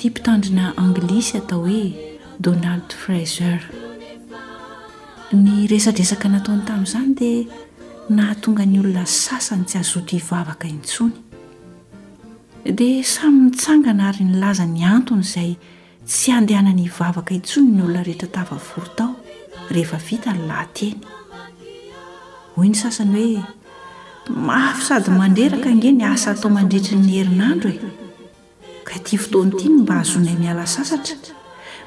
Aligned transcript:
ty 0.00 0.08
pitandrina 0.08 0.72
anglisy 0.80 1.36
atao 1.42 1.60
hoe 1.68 1.88
donald 2.44 2.88
fraizer 3.04 3.60
ny 5.42 5.56
resadresaka 5.72 6.28
nataony 6.32 6.62
tamin'izany 6.68 7.10
dia 7.18 7.42
nahatonga 8.16 8.64
ny 8.70 8.76
olona 8.80 9.04
sasany 9.22 9.64
tsy 9.68 9.76
azoto 9.82 10.12
hivavaka 10.16 10.66
intsony 10.74 11.12
dia 12.78 13.04
samy 13.14 13.38
nytsangana 13.44 14.02
ary 14.10 14.24
nylaza 14.30 14.64
ny 14.74 14.80
antony 14.94 15.20
izay 15.28 15.52
tsy 16.10 16.28
andehana 16.38 16.72
ny 16.78 16.84
ivavaka 16.90 17.30
intsony 17.38 17.68
ny 17.74 17.80
olona 17.84 18.02
rehetra 18.08 18.28
tavavoro 18.36 18.90
tao 18.98 19.12
rehefa 19.74 19.98
vita 20.08 20.30
ny 20.36 20.42
lahyteny 20.50 20.96
hoy 22.56 22.68
ny 22.72 22.76
sasany 22.84 23.18
hoe 23.34 23.44
mafy 24.48 24.82
sady 24.88 25.10
mandreraka 25.20 25.68
ngeny 25.78 26.00
asa 26.12 26.30
atao 26.32 26.48
mandritry 26.56 26.96
nny 27.02 27.12
herinandro 27.20 27.68
e 27.70 27.78
fa 28.90 28.98
ty 29.06 29.16
fotoa 29.22 29.46
m'tiny 29.46 29.76
mba 29.86 29.94
hazonay 30.02 30.34
miala 30.40 30.66
sasatra 30.66 31.14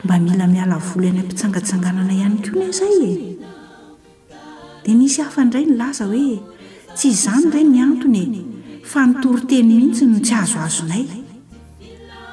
mba 0.03 0.15
mila 0.25 0.45
miala 0.47 0.77
vola 0.87 1.05
iany 1.07 1.19
mpitsangatsanganana 1.25 2.13
ihany 2.15 2.37
ko 2.45 2.49
ny 2.55 2.63
azay 2.71 2.95
e 3.11 3.13
dia 4.83 4.95
nisy 4.95 5.19
hafa 5.21 5.43
indray 5.45 5.65
ny 5.67 5.75
laza 5.79 6.05
hoe 6.11 6.31
tsy 6.95 7.07
izany 7.11 7.43
indray 7.43 7.65
ny 7.67 7.79
antonye 7.87 8.23
fa 8.91 8.99
nitoroteny 9.09 9.67
mihitsy 9.77 10.03
no 10.07 10.19
tsy 10.25 10.33
azoazonay 10.43 11.03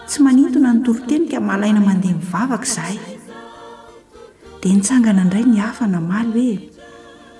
tsy 0.08 0.18
manintona 0.26 0.70
nytoroteny 0.76 1.24
ka 1.32 1.38
malaina 1.48 1.80
mandeha 1.82 2.14
mivavaka 2.20 2.66
izahay 2.70 2.96
dia 4.60 4.70
nitsangana 4.76 5.20
indray 5.26 5.46
ny 5.50 5.58
hafana 5.66 5.98
maly 6.10 6.48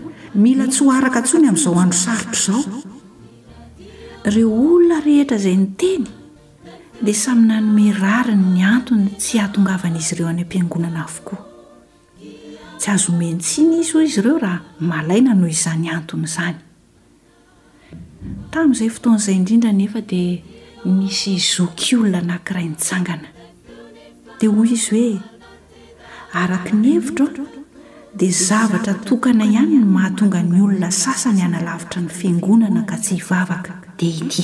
mila 0.42 0.66
tsy 0.68 0.84
hoaraka 0.84 1.20
ntsony 1.22 1.48
amin'izao 1.48 1.78
andro 1.82 1.98
sarotro 1.98 2.40
zao 2.46 2.78
reo 4.34 4.52
olona 4.52 5.00
rehetra 5.04 5.36
izay 5.40 5.56
ny 5.56 5.66
teny 5.80 6.04
dia 7.04 7.14
saminanomerariny 7.22 8.46
ny 8.54 8.62
antony 8.62 9.08
tsy 9.18 9.38
ahatongavan'izy 9.38 10.14
ireo 10.14 10.28
any 10.30 10.42
ampiangonana 10.44 11.04
avokoa 11.04 11.40
tsy 12.78 12.90
azo 12.92 13.12
mentsiny 13.18 13.80
izyh 13.82 14.02
izy 14.06 14.20
ireo 14.22 14.38
raha 14.44 14.62
malaina 14.80 15.34
noho 15.34 15.50
izany 15.52 15.90
antonyzany 15.90 16.58
tamn'izay 18.50 18.88
fotoan'izay 18.96 19.34
indrindra 19.36 19.72
nefa 19.72 20.00
dia 20.00 20.42
misy 20.84 21.38
zok 21.38 21.78
olona 21.98 22.20
nakira 22.22 22.62
ntsangana 22.64 23.28
dia 24.40 24.50
hoy 24.50 24.72
izy 24.76 24.90
oe 25.02 25.33
araka 26.34 26.70
ny 26.76 26.88
hevitra 26.92 27.26
dia 28.16 28.30
zavatra 28.46 28.94
tokana 29.06 29.44
ihany 29.44 29.76
no 29.78 29.86
mahatonga 29.96 30.42
ny 30.42 30.60
olona 30.66 30.90
sasany 30.90 31.42
analavitra 31.46 32.02
ny 32.02 32.08
fiangonana 32.08 32.82
ka 32.86 32.96
tsy 32.98 33.14
hivavaka 33.16 33.72
dia 33.98 34.10
ity 34.18 34.42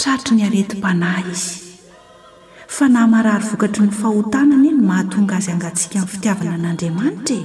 tratry 0.00 0.36
ny 0.36 0.42
haretim-panahy 0.44 1.28
izy 1.32 1.52
fa 2.76 2.88
naha 2.88 3.06
maharary 3.12 3.44
vokatry 3.48 3.84
ny 3.86 3.92
fahotanana 4.00 4.68
e 4.70 4.72
ny 4.72 4.82
mahatonga 4.88 5.36
azy 5.36 5.50
hangatsika 5.52 5.94
amin'ny 5.98 6.12
fitiavana 6.12 6.54
an'andriamanitra 6.56 7.36
e 7.40 7.44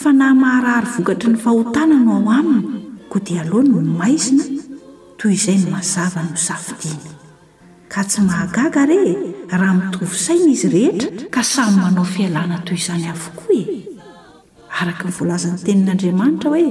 fa 0.00 0.10
nahamaharary 0.18 0.88
vokatry 0.96 1.28
ny 1.32 1.38
fahotanano 1.44 2.10
ao 2.18 2.30
aminy 2.38 2.68
koa 3.10 3.20
dia 3.24 3.40
alohano 3.42 3.76
nmaizina 3.82 4.44
toy 5.16 5.34
izay 5.38 5.58
no 5.64 5.70
mazava 5.70 6.22
no 6.26 6.34
savidiana 6.46 7.14
ka 7.92 8.02
tsy 8.04 8.20
mahagaga 8.26 8.82
re 8.90 9.31
raha 9.58 9.74
mitovysaina 9.74 10.50
izy 10.52 10.68
rehetra 10.74 11.10
ka 11.34 11.42
samy 11.44 11.76
nanao 11.84 12.04
fialana 12.04 12.58
toy 12.64 12.76
izany 12.80 13.06
avokoa 13.12 13.52
e 13.60 13.64
araka 14.80 15.04
nyvoalazan'ny 15.08 15.60
tenin'andriamanitra 15.66 16.48
hoe 16.54 16.64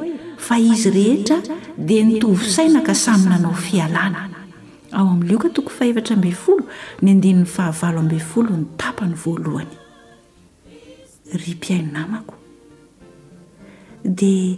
fa 0.45 0.55
izy 0.73 0.89
rehetra 0.97 1.37
dia 1.89 2.05
nitovysaina 2.09 2.81
ka 2.87 2.93
samy 3.03 3.27
nanao 3.31 3.53
fialana 3.67 4.21
ao 4.97 5.05
amin'lioka 5.13 5.49
tokony 5.55 5.75
fahevatra 5.77 6.13
ambeny 6.17 6.35
folo 6.43 6.63
ny 7.01 7.07
andenin'ny 7.13 7.45
fahavalo 7.55 7.97
ambeny 8.03 8.23
folo 8.31 8.51
ny 8.57 8.65
tapany 8.81 9.15
voalohany 9.23 9.73
ry 11.43 11.53
pi 11.61 11.73
aino 11.77 11.91
namako 11.99 12.35
dia 14.03 14.57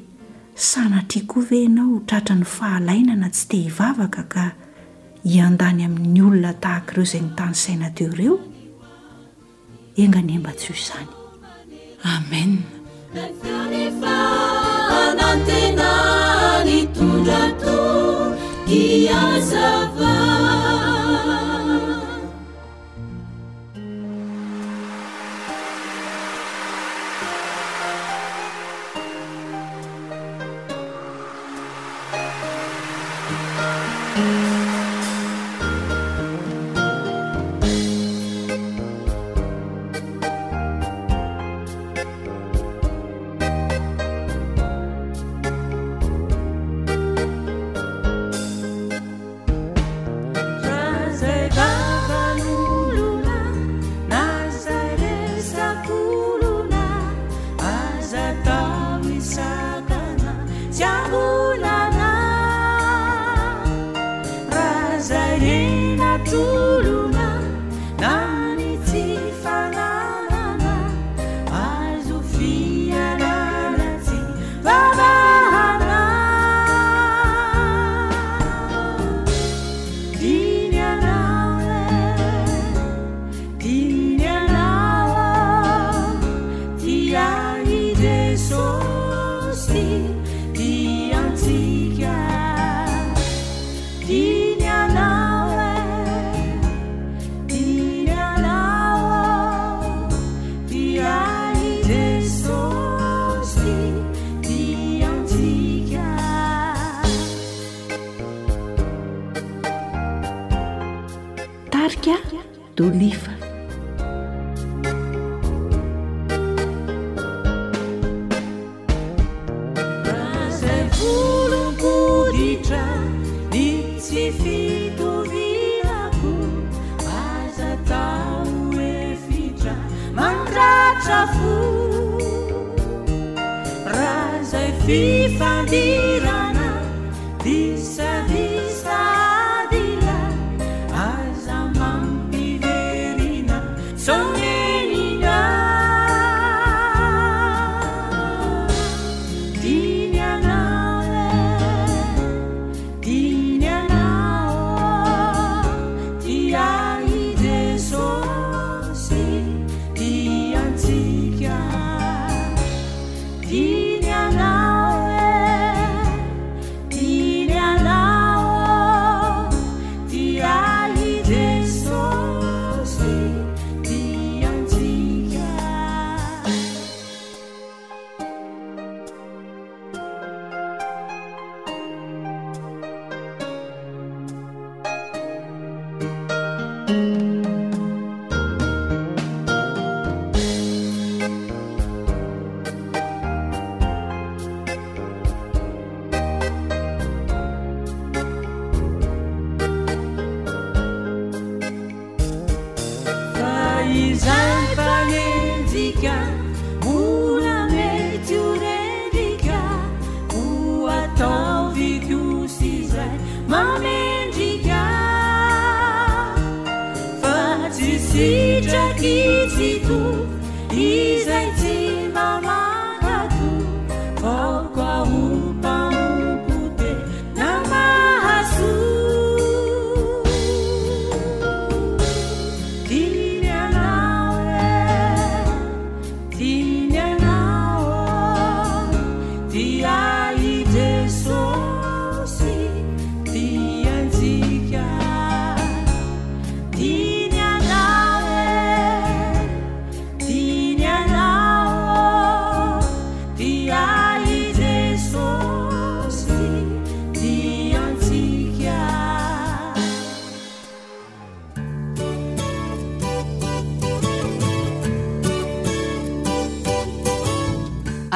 sanatry 0.71 1.21
koa 1.29 1.43
ve 1.49 1.61
ianao 1.67 1.99
trahtra 2.07 2.35
ny 2.39 2.45
fahalainana 2.57 3.27
tsy 3.35 3.45
di 3.51 3.57
hivavaka 3.67 4.23
ka 4.35 4.43
ian-dany 5.25 5.87
amin'ny 5.87 6.21
olona 6.21 6.53
tahaka 6.59 6.93
ireo 6.93 7.05
zay 7.07 7.21
ny 7.23 7.31
tany 7.37 7.55
saina 7.55 7.89
teo 7.97 8.11
reo 8.17 8.35
enga 10.03 10.19
nyemba 10.19 10.51
tsyoy 10.51 10.79
zany 10.87 11.09
amen 12.03 12.51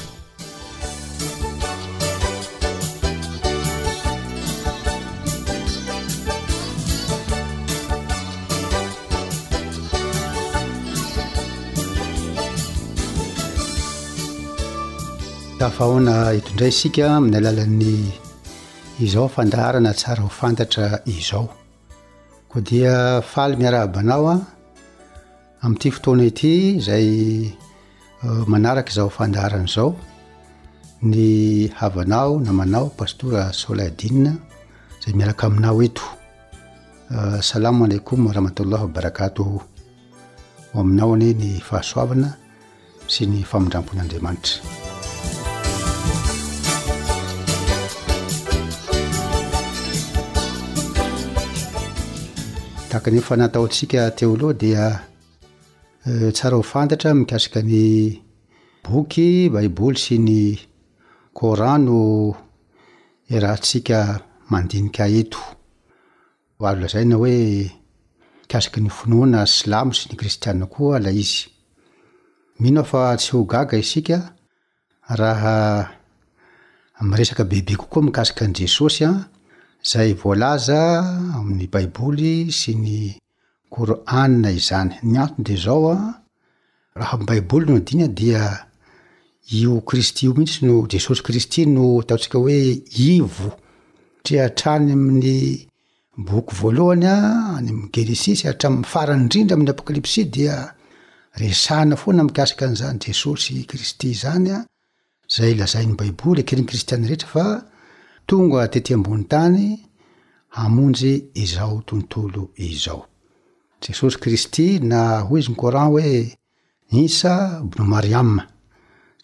tafahoana 15.60 16.14
hitondray 16.34 16.72
isika 16.74 17.04
amin'ny 17.16 17.38
alalany 17.40 17.90
izao 19.06 19.26
fandaharana 19.36 19.90
tsara 20.00 20.22
ho 20.26 20.30
fantatra 20.40 20.86
izao 21.16 21.44
koa 22.50 22.60
dia 22.70 22.94
faly 23.32 23.54
miarabanaoa 23.60 24.36
amin'ity 25.62 25.90
fotoana 25.92 26.24
ity 26.24 26.80
zay 26.80 27.52
uh, 28.24 28.44
manaraka 28.48 28.92
zao 28.92 29.08
fandaharan' 29.12 29.66
zao 29.68 29.92
ny 31.02 31.68
havanao 31.68 32.40
namanao 32.40 32.86
pastora 32.96 33.52
solaydine 33.52 34.32
zay 35.04 35.12
miaraka 35.14 35.46
aminao 35.46 35.82
eto 35.82 36.02
uh, 37.10 37.34
asalamoalaikom 37.44 38.32
rahmatollahy 38.32 38.82
wa 38.82 38.88
barakato 38.88 39.60
oaminao 40.74 41.14
any 41.14 41.34
ny 41.34 41.60
fahasoavana 41.68 42.32
sy 43.06 43.26
ny 43.26 43.44
famindrampon'andriamanitra 43.44 44.62
takanefa 52.88 53.36
nataontsika 53.36 54.10
teolohadia 54.10 55.00
Eh, 56.08 56.30
tsara 56.32 56.56
ho 56.56 56.62
fantatra 56.62 57.12
mikasika 57.14 57.60
ny 57.70 57.74
boky 58.84 59.28
baiboly 59.52 59.98
sy 60.04 60.16
ny 60.28 60.42
corant 61.36 61.84
no 61.86 61.98
i 63.28 63.34
rahantsika 63.42 63.98
mandinika 64.50 65.04
eto 65.20 65.40
alo 66.68 66.78
lazay 66.82 67.04
na 67.08 67.16
hoe 67.20 67.36
mikasiky 68.42 68.78
ny 68.82 68.90
finoana 68.98 69.40
slamo 69.56 69.92
sy 69.98 70.04
ny 70.08 70.16
kristiane 70.20 70.66
koa 70.74 70.96
la 71.04 71.10
izy 71.22 71.38
minoao 72.60 72.88
fa 72.90 73.00
tsy 73.20 73.30
hogaga 73.36 73.76
isika 73.84 74.16
raha 75.20 75.56
mresaka 77.08 77.44
bebe 77.50 77.74
kokoa 77.80 78.04
mikasika 78.06 78.42
n' 78.46 78.56
jesosy 78.58 79.00
a 79.10 79.12
zay 79.90 80.10
voalaza 80.20 80.80
amin'ny 81.36 81.66
baiboly 81.74 82.32
sy 82.58 82.72
ny 82.84 82.92
kor 83.72 83.90
anna 84.20 84.50
izany 84.60 84.90
ny 85.10 85.16
antoy 85.22 85.44
de 85.46 85.56
zao 85.64 85.84
a 85.94 85.96
raha 86.98 87.14
ambaiboly 87.18 87.66
no 87.68 87.76
dina 87.86 88.06
dia 88.20 88.42
io 89.60 89.74
kristy 89.88 90.24
i 90.26 90.32
mihitsy 90.36 90.60
no 90.66 90.74
jesosy 90.92 91.22
kristy 91.26 91.60
no 91.74 91.84
ataotsika 92.02 92.36
hoe 92.42 92.58
ivo 93.14 93.48
satria 94.16 94.42
atrany 94.48 94.88
amin'ny 94.96 95.34
boky 96.26 96.52
voalohanya 96.60 97.14
any 97.58 97.70
ay 97.74 97.88
gelisisy 97.94 98.42
ahatram 98.46 98.76
farandrindra 98.92 99.54
ami'ny 99.56 99.70
apokalipsy 99.74 100.20
dia 100.36 100.54
resana 101.42 101.94
foana 102.02 102.22
mikasika 102.26 102.62
an'zany 102.68 102.98
jesosy 103.04 103.52
kristy 103.70 104.08
zanya 104.22 104.56
zay 105.34 105.52
lazainy 105.60 105.94
baiboly 106.00 106.40
akeliny 106.42 106.68
kristiaina 106.70 107.06
rehetra 107.10 107.28
fa 107.34 107.46
tonga 108.28 108.60
tete 108.72 108.90
ambony 108.96 109.24
tany 109.32 109.62
amonjy 110.62 111.12
izao 111.42 111.76
tontolo 111.88 112.42
izao 112.70 113.02
jesôsy 113.88 114.18
kristy 114.20 114.78
na 114.80 115.20
hoy 115.24 115.40
izy 115.40 115.50
ny 115.50 115.56
côrant 115.56 115.88
hoe 115.88 116.36
isa 116.92 117.60
b 117.64 117.70
nomaria 117.78 118.22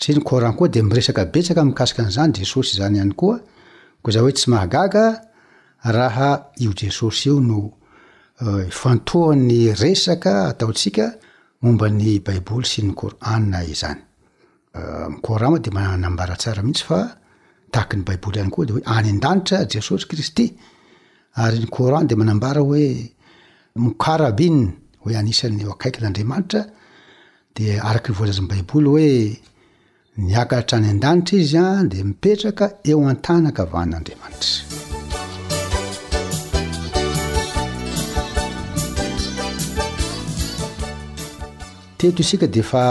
satri 0.00 0.20
ôrant 0.24 0.54
koa 0.56 0.68
de 0.68 0.82
miresakaeka 0.82 1.62
akanzany 1.78 2.32
esos 2.42 2.80
anyayyaha 2.80 3.38
io 6.64 6.72
jesosy 6.80 7.28
io 7.28 7.40
no 7.40 7.58
ifantoany 8.70 9.52
eh, 9.70 9.76
resaka 9.80 10.48
ataoka 10.48 11.06
ombany 11.62 12.20
baibly 12.26 12.64
sy 12.66 12.82
nyoraaanya 12.82 15.58
de 15.64 15.70
maambaaasyesosyary 15.70 17.10
ny 21.36 21.62
eh, 21.62 21.68
ran 21.92 22.06
de 22.10 22.14
manambara 22.20 22.60
hoe 22.60 23.15
mokarabiny 23.76 24.68
hoe 25.04 25.16
anisany 25.18 25.60
eo 25.62 25.72
akaikyn'andriamanitra 25.72 26.64
di 27.54 27.78
araka 27.80 28.12
voazazany 28.16 28.48
baiboly 28.48 28.88
hoe 28.88 29.40
niakaratra 30.16 30.78
any 30.78 30.88
an-danitra 30.88 31.38
izy 31.38 31.58
a 31.58 31.84
de 31.86 32.02
mipetraka 32.04 32.72
eo 32.84 33.06
an-tanaka 33.08 33.64
van'andriamanitra 33.64 34.52
teto 41.98 42.22
isika 42.22 42.46
de 42.46 42.60
efa 42.60 42.84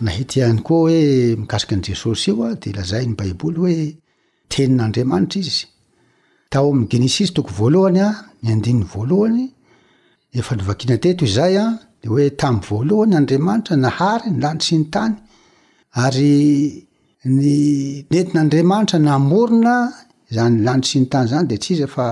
nahita 0.00 0.40
ihany 0.40 0.60
koa 0.62 0.78
hoe 0.80 1.36
mikasika 1.36 1.76
ny 1.76 1.82
jesosy 1.82 2.30
io 2.30 2.44
a 2.48 2.54
de 2.54 2.72
lazainy 2.72 3.14
baiboly 3.16 3.56
hoe 3.58 3.96
tenin'andriamanitra 4.48 5.40
izy 5.40 5.66
tao 6.48 6.70
amin'ny 6.72 6.88
genesisy 6.88 7.32
toko 7.34 7.50
voalohany 7.58 8.00
a 8.00 8.08
ny 8.42 8.52
andiny 8.52 8.84
voalohany 8.94 9.53
efa 10.34 10.54
lovakina 10.56 10.96
tetoo 11.02 11.26
zay 11.36 11.56
a 11.56 11.66
de 12.02 12.08
hoe 12.10 12.26
tam'y 12.40 12.60
voalohany 12.68 13.14
andriamanitra 13.20 13.74
nahary 13.84 14.30
ny 14.30 14.36
lantsy 14.44 14.74
ny 14.80 14.86
tany 14.94 15.14
ary 16.04 16.36
ny 17.36 17.52
netin'andriamanitra 18.12 18.98
namorona 19.08 19.74
zanylantr 20.36 20.86
synytanyzany 20.90 21.46
detiaa 21.50 22.10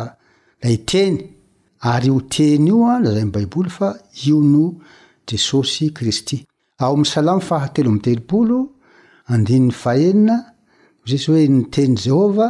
eny 0.71 1.17
ary 1.93 2.11
o 2.17 2.21
teny 2.35 2.67
ioa 2.73 2.93
azay 3.07 3.25
am 3.27 3.33
baiboly 3.37 3.71
fa 3.79 3.89
io 4.27 4.37
no 4.53 4.65
jesosy 5.29 5.87
kristy 5.97 6.37
ao 6.83 6.93
amsalamy 6.99 7.43
fahatelo 7.49 7.89
am 7.95 8.01
telopolo 8.07 8.59
andin'ny 9.33 9.71
fahenina 9.83 10.37
sy 11.09 11.17
hoe 11.27 11.43
nyteny 11.59 11.93
jehova 12.05 12.49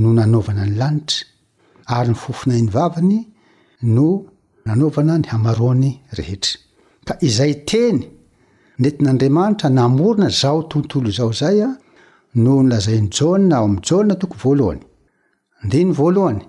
no 0.00 0.08
nanaovana 0.16 0.62
ny 0.68 0.74
lanitra 0.80 1.20
ary 1.96 2.10
nfofonain'ny 2.14 2.68
vavany 2.76 3.18
no 3.96 4.08
nanaovana 4.66 5.14
ny 5.22 5.26
hamarony 5.32 5.92
rehetra 6.18 6.58
ka 7.06 7.14
izay 7.28 7.54
teny 7.70 8.00
netin'andriamanitra 8.82 9.68
namorona 9.78 10.28
zao 10.40 10.58
tontolo 10.70 11.10
zao 11.18 11.30
zay 11.40 11.58
a 11.68 11.70
noho 12.42 12.60
nylazainy 12.64 13.08
jana 13.18 13.54
ao 13.58 13.64
am'ny 13.68 13.82
jana 13.88 14.14
toko 14.20 14.36
voalohany 14.42 14.82
ndreny 15.66 15.90
voalohany 15.98 16.42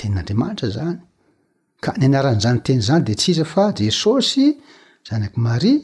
tenandriamanitra 0.00 0.68
zany 0.76 0.96
ka 1.84 1.90
ny 1.98 2.06
anaran'zanyteny 2.08 2.80
zany 2.88 3.02
de 3.08 3.14
tsy 3.20 3.28
iza 3.34 3.44
fa 3.52 3.64
jesosy 3.78 4.46
zanaky 5.08 5.38
mari 5.46 5.74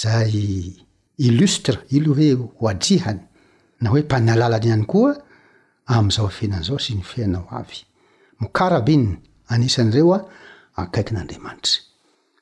zay 0.00 0.34
ilustre 1.26 1.76
i 1.94 1.98
lo 2.04 2.10
hoe 2.18 2.28
oarihany 2.64 3.20
na 3.80 3.86
hoe 3.92 4.02
mpanalalany 4.06 4.66
ihany 4.68 4.84
koa 4.92 5.12
am'izao 5.94 6.28
fenan'izao 6.38 6.78
sy 6.84 6.90
ny 6.96 7.04
feana 7.10 7.38
ho 7.44 7.48
avy 7.60 7.78
mokarabin 8.40 9.04
anisan'ireo 9.52 10.14
a 10.16 10.18
akaiki 10.82 11.12
n'andriamanitra 11.14 11.78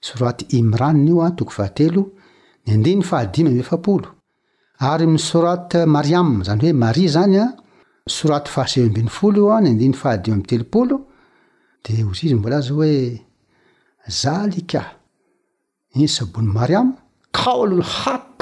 soraty 0.07 0.45
imranny 0.59 1.07
io 1.11 1.17
a 1.27 1.29
toko 1.37 1.53
fahatelo 1.57 2.03
ny 2.65 2.69
andiny 2.75 3.03
fa 3.09 3.17
hadimy 3.23 3.51
mefapolo 3.59 4.09
ary 4.91 5.07
misorata 5.15 5.81
mariam 5.95 6.29
zany 6.47 6.61
hoe 6.65 6.73
maria 6.85 7.11
zanya 7.17 7.47
soraty 8.07 8.51
fahase 8.51 8.79
ambin'ny 8.87 9.09
folo 9.09 9.39
io 9.43 9.51
any 9.53 9.69
andiny 9.71 9.93
fahadio 9.95 10.35
amy 10.35 10.43
telopolo 10.49 10.97
de 11.85 12.05
ozy 12.05 12.27
izy 12.27 12.35
mvolaza 12.35 12.73
hoe 12.75 13.23
zalika 14.23 14.83
izy 15.95 16.09
sabony 16.17 16.49
mariam 16.59 16.89
caoll 17.33 17.79
haq 18.03 18.41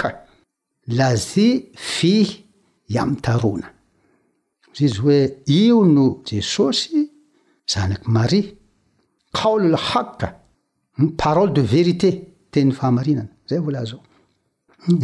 lazy 0.87 1.49
fy 1.95 2.13
amy 3.03 3.17
tarona 3.25 3.69
zy 4.77 4.85
izy 4.87 5.01
hoe 5.03 5.19
io 5.47 5.85
no 5.95 6.23
jesosy 6.27 6.95
zanaky 7.73 8.07
mari 8.17 8.41
caoll 9.39 9.75
haq 9.89 10.19
parole 11.19 11.53
de 11.57 11.63
verité 11.75 12.11
teniy 12.53 12.73
fahamarinana 12.79 13.29
zay 13.49 13.61
volazao 13.67 14.01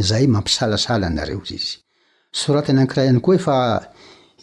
zay 0.08 0.26
mampisalasala 0.26 1.10
nareo 1.10 1.42
izy 1.44 1.54
izy 1.60 1.76
soraty 2.42 2.70
anankirahyihany 2.72 3.20
koa 3.20 3.38
fa 3.46 3.56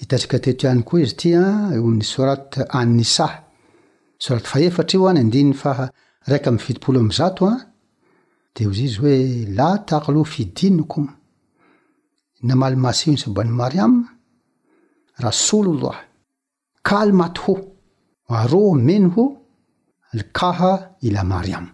itatrika 0.03 0.38
teto 0.43 0.63
ihany 0.67 0.83
koa 0.88 1.01
izy 1.03 1.15
tyany 1.19 1.75
ah, 1.75 2.05
soraty 2.13 2.60
anisa 2.79 3.27
soratyaeataioanny 4.25 5.53
ah, 5.72 5.83
raiky 6.29 6.50
amfitipolo 6.51 6.98
amzaoa 7.05 7.51
ah. 7.53 7.60
de 8.55 8.62
ozy 8.69 8.83
izy 8.88 9.00
hoe 9.01 9.17
la 9.57 9.69
talofidinnoo 9.89 11.03
aamasi 12.51 13.10
sobanymariam 13.24 13.93
rasollah 15.25 15.98
kal 16.88 17.10
maty 17.22 17.39
ho 17.45 17.53
aro 18.41 18.63
menoho 18.88 19.24
lkah 20.19 20.60
ila 21.07 21.22
mariam 21.33 21.65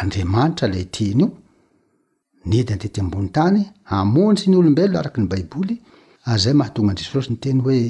andamanitra 0.00 0.66
laytenyionedynteti 0.74 2.98
ambony 3.04 3.28
tany 3.36 3.60
amontsy 3.98 4.44
ny 4.50 4.54
olombeloa 4.60 5.00
araky 5.02 5.18
ny 5.22 5.28
baiboly 5.32 5.74
ayzay 6.32 6.54
mahatonganjesosy 6.60 7.28
nyteny 7.34 7.60
hoe 7.66 7.80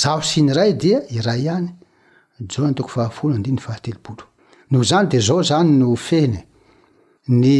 zao 0.00 0.18
synyray 0.30 0.70
dia 0.82 0.98
iray 1.18 1.40
iany 1.46 1.68
zaonytoo 2.52 2.88
fahafoohteoo 2.94 4.28
noho 4.70 4.84
zany 4.84 5.08
de 5.10 5.20
zao 5.26 5.42
zany 5.42 5.70
no 5.82 5.96
fehny 5.96 6.40
ny 7.42 7.56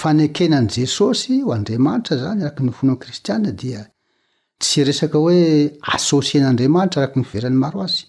fanekenan' 0.00 0.68
jesosy 0.76 1.36
o 1.42 1.50
andriamanitra 1.56 2.16
zany 2.22 2.42
arak 2.44 2.58
nfona 2.68 2.94
krstia 3.02 3.34
diatsy 3.60 4.80
reskoe 4.84 5.78
asosien'admatra 5.94 7.00
ara 7.02 7.12
nfiveranymaroaye 7.20 8.06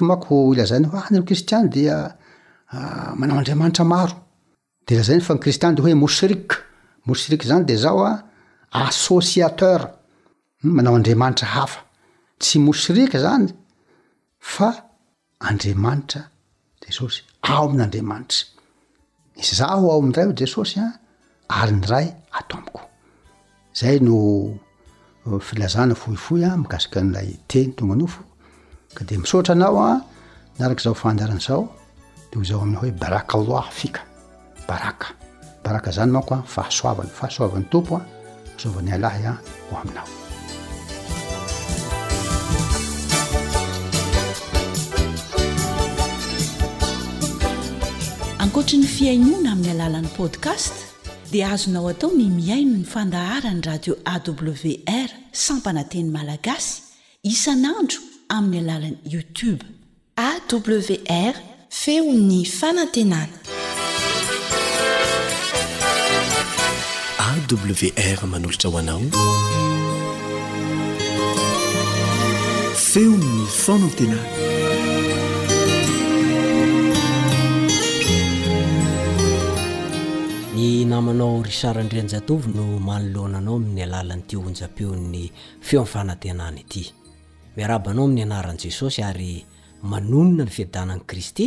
mao 0.00 0.18
zaitian 1.30 1.64
ah, 1.64 1.68
d 1.74 1.76
ah, 1.88 2.08
manao 3.20 3.38
adramanitra 3.42 3.84
maro 3.92 4.16
dezaiyfannde 4.88 5.46
oe 5.82 6.08
s 7.14 7.16
ny 7.30 7.36
de 7.70 7.76
zasoiater 7.84 9.80
aaadrmanta 10.82 11.46
aftsy 11.62 12.56
osk 12.72 13.14
zany 13.26 13.46
fa 14.52 14.68
adramanitra 15.48 16.22
jesosy 16.88 17.22
ao 17.42 17.68
amin'n'andriamanitry 17.68 19.56
zaho 19.56 19.90
ao 19.92 19.98
ami' 20.02 20.14
ray 20.16 20.32
jesosy 20.36 20.80
a 20.80 20.88
ary 21.48 21.72
ny 21.76 21.84
ray 21.86 22.06
atomiko 22.32 22.80
zay 23.78 23.98
no 24.00 24.16
uh, 25.26 25.40
filazana 25.40 25.94
foifoya 25.94 26.56
migasika 26.62 27.00
n'lay 27.04 27.30
teny 27.50 27.70
tonga 27.76 27.94
nofo 28.00 28.22
ka 28.96 29.02
de 29.08 29.14
misotra 29.20 29.52
anaoa 29.54 29.92
naraka 30.58 30.82
zao 30.86 30.94
fandaran'zao 31.02 31.62
dezao 32.32 32.60
aminao 32.62 32.82
hoe 32.82 32.92
baraka 33.00 33.34
loi 33.48 33.64
fika 33.78 34.00
baakabaaka 34.68 35.90
zany 35.96 36.10
manko 36.14 36.32
a 36.34 36.42
fahasoavany 36.54 37.10
fahasoavan'ny 37.18 37.68
tompoa 37.72 38.00
saovany 38.60 38.90
alahya 38.96 39.32
ho 39.68 39.74
aminao 39.82 40.08
koatra 48.54 48.78
ny 48.82 48.86
fiainoana 48.96 49.50
amin'ny 49.54 49.70
alalan'ny 49.76 50.10
podkast 50.18 50.72
dia 51.32 51.46
azonao 51.54 51.88
atao 51.92 52.10
ny 52.18 52.26
miaino 52.38 52.72
ny 52.78 52.84
fandaharany 52.94 53.60
radio 53.68 53.94
awr 54.12 55.08
sanpananteny 55.44 56.08
malagasy 56.16 56.76
isanandro 57.32 58.00
amin'ny 58.36 58.62
alalan'ny 58.62 58.98
youtube 59.14 59.62
awr 60.26 61.34
feo'ny 61.82 62.38
fanantenana 62.58 63.38
awr 67.30 68.20
manolotra 68.34 68.68
hoanao 68.74 69.00
feony 72.92 73.32
fanantenana 73.64 74.49
ny 80.60 80.84
namanao 80.84 81.40
rysarandrean-jatovy 81.48 82.52
no 82.54 82.64
manoloananao 82.86 83.56
amin'ny 83.56 83.82
alalan'nyitihonja-peon'ny 83.86 85.22
feoamfanantenany 85.68 86.60
ity 86.64 86.82
miarabanao 87.56 88.04
amin'ny 88.04 88.22
anaran'i 88.26 88.60
jesosy 88.68 89.00
ary 89.08 89.32
manonona 89.92 90.44
ny 90.46 90.50
fiaidanani 90.56 91.02
kristy 91.10 91.46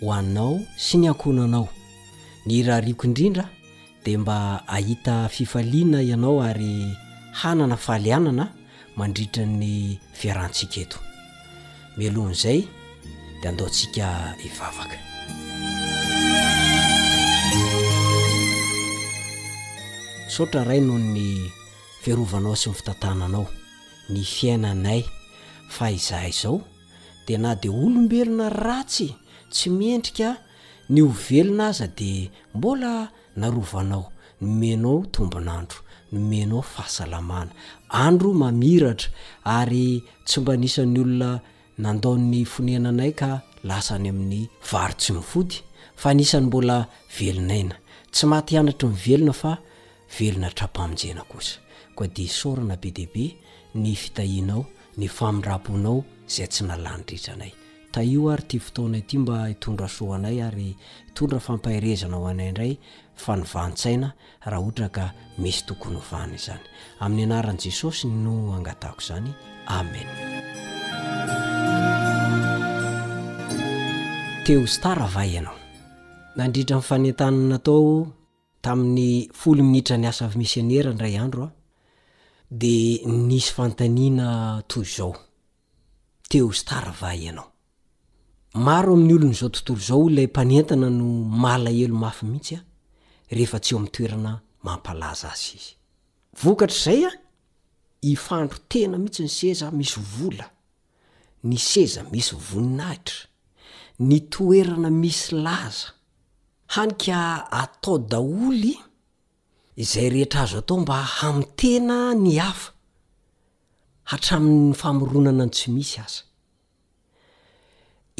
hohaninao 0.00 0.52
sy 0.84 0.96
ny 1.02 1.08
ankonanao 1.12 1.68
ny 2.46 2.62
rariako 2.64 3.04
indrindra 3.06 3.44
dia 4.04 4.18
mba 4.18 4.62
ahita 4.68 5.28
fifaliana 5.28 6.02
ianao 6.02 6.40
ary 6.42 6.96
hanana 7.32 7.76
fahaly 7.76 8.12
anana 8.12 8.48
mandritra 8.96 9.44
ny 9.46 10.00
fiarantsika 10.12 10.80
eto 10.80 10.98
mialohn' 11.98 12.32
izay 12.32 12.64
dia 13.40 13.50
andaoantsika 13.50 14.06
ivavaka 14.48 14.98
saotra 20.28 20.64
ray 20.68 20.80
noho 20.80 20.98
ny 21.14 21.26
fiarovanao 22.02 22.56
sy 22.58 22.70
nyfitantananao 22.70 23.44
ny 24.10 24.22
fiainaanay 24.26 25.02
fa 25.70 25.90
izaha 25.90 26.28
izao 26.28 26.60
de 27.26 27.36
na 27.38 27.54
de 27.54 27.68
olombelona 27.68 28.48
ratsy 28.50 29.08
tsy 29.52 29.70
miendrika 29.70 30.30
ny 30.90 31.00
ho 31.00 31.10
velona 31.30 31.68
aza 31.68 31.86
de 31.86 32.30
mbola 32.54 33.08
narovanao 33.36 34.04
ny 34.40 34.48
menao 34.60 35.06
tombonandro 35.14 35.78
ny 36.12 36.18
menao 36.30 36.62
fahasalamana 36.62 37.52
andro 37.88 38.32
mamiratra 38.34 39.10
ary 39.44 40.02
tsy 40.26 40.40
mba 40.40 40.56
nisan'ny 40.56 41.00
olona 41.04 41.30
nandaon'ny 41.78 42.44
fonenanay 42.44 43.12
ka 43.20 43.28
lasa 43.68 43.94
ny 44.02 44.08
amin'ny 44.10 44.40
varo 44.70 44.94
tsy 45.00 45.10
mifody 45.16 45.56
fa 46.00 46.08
nisany 46.18 46.46
mbola 46.46 46.76
velonaina 47.18 47.74
tsy 48.12 48.24
maty 48.30 48.52
ianatry 48.54 48.88
nyvelona 48.90 49.32
fa 49.42 49.52
velona 50.10 50.48
htrapamonjena 50.48 51.22
kosa 51.28 51.58
ko 51.94 52.06
de 52.06 52.26
saorana 52.28 52.76
be 52.76 52.90
dehabe 52.90 53.34
ny 53.74 53.94
fitahianao 53.96 54.64
ny 54.96 55.08
famindraponao 55.08 56.02
zay 56.28 56.46
tsy 56.50 56.64
nalanidritra 56.66 57.32
anay 57.36 57.52
taio 57.92 58.26
ary 58.32 58.44
ty 58.48 58.58
fotoana 58.60 58.98
ity 58.98 59.18
mba 59.18 59.46
hitondra 59.48 59.88
so 59.88 60.04
anay 60.14 60.38
ary 60.48 60.70
itondra 61.08 61.40
fampahirezana 61.40 62.16
ao 62.16 62.26
anayindray 62.26 62.72
fanivantsaina 63.24 64.08
raha 64.44 64.62
ohatra 64.62 64.88
ka 64.96 65.04
misy 65.42 65.62
tokony 65.68 65.96
hovany 66.00 66.34
izany 66.38 66.64
amin'ny 67.04 67.24
anaran'i 67.28 67.62
jesosy 67.64 68.06
no 68.24 68.34
angatako 68.56 69.00
zany 69.08 69.30
amen 69.78 70.08
teostara 74.44 75.06
vay 75.14 75.30
ianao 75.36 75.58
nandritra 76.36 76.76
nfanentanana 76.80 77.56
atao 77.60 77.82
tamin'ny 78.66 79.10
folo 79.32 79.62
minitra 79.62 79.96
ny 79.96 80.08
asa 80.10 80.26
vy 80.32 80.38
misy 80.42 80.60
nera 80.62 80.90
ndray 80.92 81.14
andro 81.24 81.42
a 81.46 81.50
de 82.60 82.74
nisy 83.28 83.52
fantaniana 83.54 84.28
to 84.68 84.78
zao 84.94 85.12
teo 86.28 86.48
staravay 86.60 87.18
ianao 87.26 87.46
maro 88.66 88.90
amin'ny 88.94 89.14
olon'zao 89.18 89.48
tontolo 89.54 89.80
zao 89.88 90.02
lay 90.16 90.26
mpanentana 90.26 90.88
no 90.90 91.06
malaelo 91.42 91.94
mafy 92.04 92.24
mihitsya 92.30 92.58
rehefa 93.36 93.58
tsy 93.62 93.70
eo 93.74 93.78
am'toerana 93.82 94.32
mampalaza 94.66 95.28
azy 95.34 95.52
izy 95.58 95.72
vokatr' 96.42 96.80
zay 96.86 97.00
a 97.06 97.10
ifandro 98.12 98.58
tena 98.70 98.96
mihitsy 99.02 99.22
ny 99.24 99.28
seza 99.40 99.66
misy 99.78 99.94
vola 100.12 100.46
ny 101.48 101.56
seza 101.70 102.00
misy 102.12 102.34
voninahitra 102.48 103.18
ny 104.08 104.16
toerana 104.32 104.88
misy 105.02 105.26
laza 105.44 105.88
hanika 106.66 107.52
atao 107.52 107.98
daholy 107.98 108.74
izay 109.76 110.08
rehetra 110.10 110.42
azo 110.42 110.58
atao 110.58 110.78
mba 110.80 111.02
hamitena 111.02 112.14
ny 112.14 112.38
hafa 112.38 112.72
hatraminy 114.04 114.74
famoronana 114.74 115.44
ny 115.46 115.50
tsy 115.54 115.66
misy 115.74 115.98
aza 116.00 116.14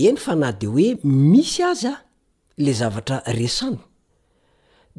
eny 0.06 0.16
fa 0.24 0.32
na 0.40 0.48
de 0.59 0.66
hoe 0.66 0.88
misy 1.04 1.62
azaa 1.70 2.00
le 2.62 2.72
zavatra 2.80 3.16
resany 3.37 3.78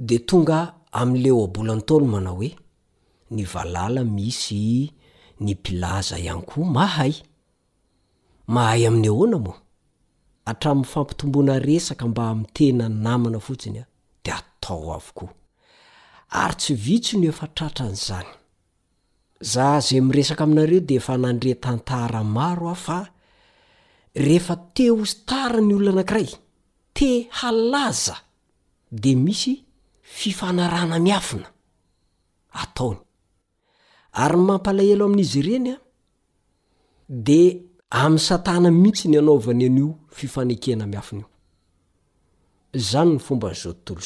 de 0.08 0.16
tonga 0.28 0.60
ami'le 1.00 1.30
o 1.32 1.40
abolantaolo 1.48 2.06
manao 2.14 2.36
hoe 2.40 2.50
ny 3.34 3.44
valala 3.54 4.02
misy 4.18 4.62
ny 5.44 5.52
pilaza 5.64 6.16
ihany 6.26 6.44
koa 6.50 6.66
mahay 6.76 7.14
mahay 8.54 8.82
amin'ny 8.88 9.08
ahoana 9.12 9.38
moa 9.46 9.58
atramn'ny 10.50 10.86
fampitomboana 10.92 11.56
resaka 11.68 12.06
mba 12.08 12.24
ami 12.32 12.46
tena 12.56 12.86
n 12.90 12.98
namana 13.06 13.40
fotsiny 13.46 13.80
a 13.84 13.86
de 14.24 14.32
atao 14.40 14.88
avokoa 14.98 15.30
ary 16.42 16.56
tsy 16.62 16.74
vitso 16.86 17.16
no 17.18 17.28
efa 17.32 17.46
tratran'zany 17.56 18.30
za 19.54 19.66
zay 19.88 20.02
miresaka 20.08 20.44
aminareo 20.46 20.80
de 20.88 20.96
efa 21.00 21.14
nandre 21.24 21.52
tantara 21.64 22.22
maro 22.36 22.66
a 22.74 22.76
fa 22.86 23.00
rehefa 24.26 24.56
te 24.76 24.86
hostara 24.98 25.60
ny 25.62 25.74
olono 25.76 25.92
anankiray 25.94 26.30
te 26.96 27.10
halaza 27.40 28.16
de 29.02 29.12
misy 29.26 29.54
fifanarana 30.18 30.98
miafina 31.06 31.48
ataony 32.62 33.00
ary 34.22 34.38
ny 34.38 34.44
mampalahelo 34.48 35.04
amin'izy 35.06 35.40
ireny 35.42 35.68
a 35.74 35.78
de 37.28 37.40
'yanamihitsy 37.94 39.08
ny 39.08 39.18
anaovanyanioinkena 39.20 40.86
nanynyfombanzao 42.76 43.74
toe 43.74 44.02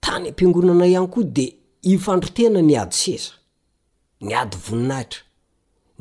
tany 0.05 0.27
ampianonana 0.31 0.87
iany 0.93 1.09
koa 1.15 1.25
de 1.37 1.47
ifandrotena 1.93 2.61
ny 2.69 2.73
ady 2.83 2.95
seza 3.03 3.31
ny 4.27 4.33
ady 4.41 4.57
voninahira 4.65 5.19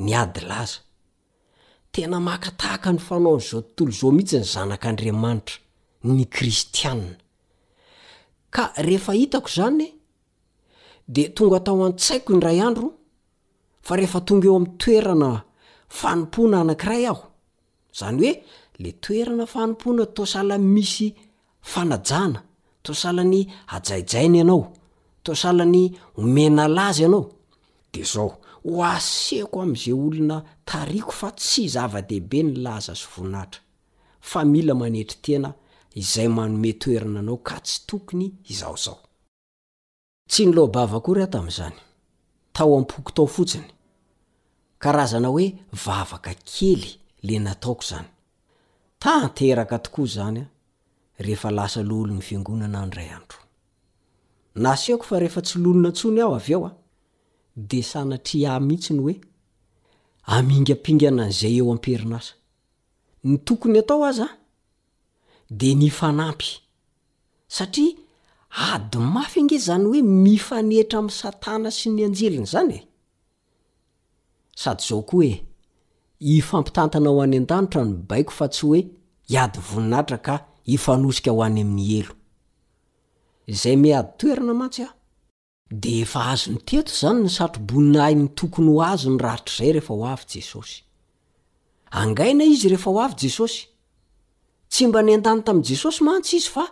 ny 0.06 0.12
ady 0.22 0.40
lazaaakataaka 0.50 2.90
ny 2.96 3.00
fanaonyzao 3.08 3.62
tontolo 3.76 3.92
zao 4.00 4.12
mihitsy 4.16 4.38
ny 4.42 4.46
zanak' 4.54 4.86
andriamanitra 4.90 5.56
ny 6.04 6.26
kristianna 6.30 7.18
ka 8.50 8.72
rehefa 8.78 9.14
hitako 9.14 9.50
zany 9.56 9.82
e, 9.84 9.94
de 11.08 11.24
tonga 11.36 11.58
atao 11.58 11.86
an-tsaiko 11.86 12.34
indray 12.34 12.60
andro 12.68 12.88
fa 13.86 13.94
rehefa 13.98 14.20
tonga 14.28 14.48
eo 14.50 14.56
am'ny 14.60 14.74
toerana 14.82 15.32
fanimpoana 15.98 16.58
anankiray 16.62 17.04
aho 17.12 17.26
zany 18.00 18.20
hoe 18.28 18.38
le 18.84 18.90
toerana 19.04 19.46
fanimpoana 19.54 20.04
tosalany 20.16 20.64
misy 20.76 21.08
fanajana 21.72 22.40
tosalan'ny 22.86 23.40
ajaijaina 23.76 24.38
ianao 24.42 24.64
tosalany 25.26 25.84
omena 26.20 26.64
laza 26.78 27.02
ianao 27.06 27.26
de 27.94 28.02
zao 28.12 28.30
ho 28.66 28.84
aseako 28.94 29.58
am'zay 29.66 29.94
olona 30.04 30.38
tariako 30.70 31.12
fa 31.20 31.30
tsy 31.40 31.64
zava-dehibe 31.74 32.40
ny 32.46 32.52
laza 32.66 32.94
sy 33.00 33.06
voninaitra 33.16 33.60
fa 34.30 34.40
mila 34.52 34.74
manetry 34.82 35.20
tena 35.26 35.50
izay 36.00 36.28
manome 36.36 36.72
toerana 36.82 37.20
anao 37.20 37.38
ka 37.48 37.56
tsy 37.66 37.78
tokony 37.88 38.28
izao 38.52 38.76
zao 38.84 39.00
tsy 40.30 40.44
ny 40.46 40.52
loabavako 40.56 41.10
ry 41.14 41.22
aho 41.24 41.32
tam'izany 41.34 41.76
tao 42.56 42.72
ampoky 42.80 43.12
tao 43.16 43.28
fotsiny 43.36 43.70
karazana 44.82 45.28
hoe 45.34 45.46
vavaka 45.86 46.32
kely 46.52 46.84
le 47.28 47.36
nataoko 47.46 47.84
zany 47.90 48.08
tanteraka 49.04 49.78
tokoa 49.86 50.08
zany 50.16 50.40
a 50.40 50.42
ehefa 51.24 51.50
lasa 51.58 51.80
lolo 51.90 52.12
ny 52.16 52.22
fianonana 52.28 52.82
nray 52.90 53.10
andro 53.18 53.40
na 54.64 54.72
siako 54.82 55.04
fa 55.10 55.16
rehefa 55.20 55.42
tsy 55.46 55.56
lonona 55.64 55.90
ntsony 55.92 56.20
aho 56.24 56.34
avy 56.40 56.52
eo 56.56 56.64
a 56.70 56.72
de 57.70 57.80
sanatri 57.92 58.40
a 58.52 58.64
mihitsy 58.68 58.92
ny 58.96 59.02
oe 59.08 59.14
aminga 60.38 60.76
pingana 60.86 61.22
an'zay 61.28 61.54
eo 61.60 61.68
amperinasanytoyt 61.76 64.38
de 65.50 65.74
nyfanampy 65.76 66.60
satria 67.48 67.96
ady 68.74 68.98
mafy 68.98 69.40
inge 69.40 69.56
izany 69.56 69.84
hoe 69.86 70.02
mifanetra 70.02 71.00
ami' 71.00 71.12
satana 71.22 71.70
sy 71.72 71.90
ny 71.92 72.02
anjeliny 72.06 72.44
izany 72.48 72.74
e 72.76 72.82
sady 74.62 74.84
zao 74.88 75.02
koa 75.10 75.26
e 75.32 75.42
ifampitantana 76.40 77.10
ao 77.10 77.22
any 77.24 77.38
an-danitra 77.38 77.82
ny 77.86 77.94
baiko 78.10 78.32
fa 78.38 78.48
tsy 78.52 78.62
hoe 78.68 78.80
hiady 79.30 79.60
voninahtra 79.72 80.18
ka 80.26 80.36
hifanosika 80.70 81.32
ho 81.36 81.42
any 81.48 81.62
amin'ny 81.62 81.96
elo 82.00 82.14
izay 83.52 83.78
miady 83.84 84.10
toerina 84.20 84.54
mantsy 84.54 84.82
aho 84.84 84.94
de 85.82 85.92
efa 86.04 86.20
azo 86.32 86.52
nyteto 86.52 86.92
izany 86.96 87.20
ny 87.24 87.30
satroboninahiny 87.38 88.28
tokony 88.38 88.68
ho 88.72 88.84
azo 88.92 89.10
ny 89.16 89.20
raatr' 89.26 89.54
izay 89.56 89.72
rehefa 89.74 89.94
ho 89.94 90.04
avy 90.14 90.26
jesosy 90.36 90.78
angaina 91.92 92.44
izy 92.54 92.68
rehefa 92.72 92.90
ho 92.92 93.00
avy 93.06 93.16
jesosy 93.24 93.62
tsy 94.72 94.88
mba 94.88 95.02
ny 95.04 95.14
an-tany 95.18 95.42
tamin' 95.46 95.64
jesosy 95.66 96.04
mantsy 96.04 96.38
izy 96.38 96.50
fa 96.56 96.66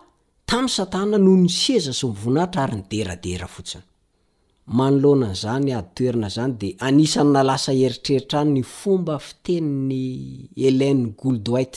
tamin'y 0.49 0.71
satana 0.75 1.17
noho 1.23 1.37
ny 1.43 1.49
seza 1.61 1.93
sy 1.95 2.07
nyvonahitra 2.07 2.61
ary 2.65 2.77
ny 2.79 2.85
deradera 2.91 3.47
fotsiny 3.55 3.83
manoloana 4.77 5.29
zany 5.41 5.71
ady 5.77 5.89
toerana 5.95 6.29
zany 6.35 6.53
de 6.61 6.69
anisany 6.87 7.31
na 7.33 7.41
lasa 7.49 7.71
eritreritra 7.85 8.39
ny 8.53 8.61
fomba 8.79 9.15
fiteni'ny 9.19 10.51
elene 10.67 11.05
goldwait 11.21 11.75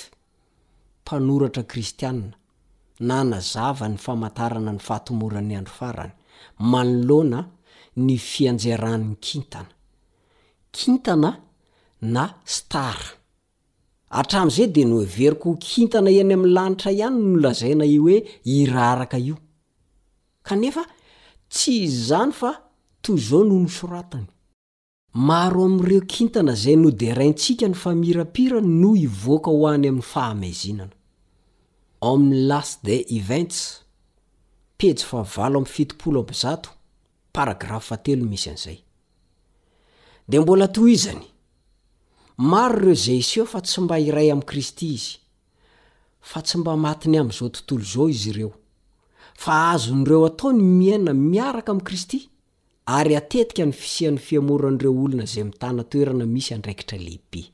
mpanoratra 1.03 1.63
kristianina 1.71 2.37
na 3.09 3.19
na 3.31 3.39
zava 3.53 3.87
ny 3.89 3.99
famantarana 4.05 4.73
ny 4.75 4.81
fahatomoran'ny 4.87 5.55
andro 5.61 5.75
farany 5.81 6.15
manoloana 6.73 7.41
ny 8.07 8.15
fianjeraan'ny 8.31 9.15
kintana 9.27 9.69
kintana 10.77 11.31
na 12.01 12.25
star 12.45 12.99
atramo 14.11 14.51
zay 14.51 14.67
dia 14.69 14.87
noheveriko 14.87 15.47
ho 15.51 15.57
kintana 15.61 16.11
iany 16.11 16.35
amy 16.35 16.47
lanitra 16.49 16.93
ihany 16.93 17.19
nolazaina 17.33 17.85
io 17.95 18.03
oe 18.09 18.19
iraraka 18.59 19.19
io 19.29 19.37
kanefa 20.47 20.83
tsy 21.53 21.73
izyzany 21.87 22.33
fa 22.39 22.51
toy 23.03 23.17
izao 23.21 23.43
nohonosoratany 23.49 24.27
maro 25.29 25.61
amiireo 25.69 26.01
kintana 26.13 26.53
zay 26.63 26.77
no 26.83 26.91
deraintsika 27.03 27.65
ny 27.69 27.75
famirapira 27.83 28.59
no 28.81 28.91
hivoaka 29.03 29.51
ho 29.57 29.63
any 29.69 29.89
aminy 29.89 30.03
fahamaizinana 30.03 30.89
—a 32.01 32.07
maro 42.41 42.79
ireo 42.83 42.95
zay 42.95 43.23
so 43.23 43.45
fa 43.45 43.61
tsy 43.61 43.81
mba 43.81 43.99
iray 43.99 44.31
amy 44.33 44.45
kristy 44.47 44.95
izy 44.95 45.19
fa 46.21 46.43
tsy 46.43 46.59
mba 46.59 46.77
matiny 46.77 47.19
amyizao 47.19 47.49
tontolo 47.49 47.85
zao 47.85 48.09
izy 48.09 48.31
ireo 48.31 48.53
fa 49.35 49.53
ahazonydireo 49.69 50.25
hataony 50.25 50.63
miaina 50.63 51.13
miaraka 51.15 51.73
amy 51.73 51.83
kristy 51.83 52.31
ary 52.99 53.17
atetika 53.17 53.67
ny 53.67 53.73
fisiany 53.73 54.19
fiamorandreo 54.19 54.95
olona 55.05 55.25
zay 55.27 55.45
mitana 55.45 55.85
toerana 55.85 56.27
misy 56.27 56.55
andraikitra 56.55 56.99
lehibe 56.99 57.51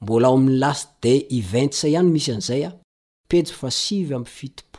mbola 0.00 0.28
ao 0.28 0.34
ami'ny 0.36 0.58
las 0.62 0.88
de 1.02 1.26
ivent 1.38 1.72
sa 1.72 1.88
ihany 1.88 2.08
misy 2.12 2.32
anizay 2.32 2.64
a 2.66 2.72
peo 3.28 3.42
fa7 3.60 4.72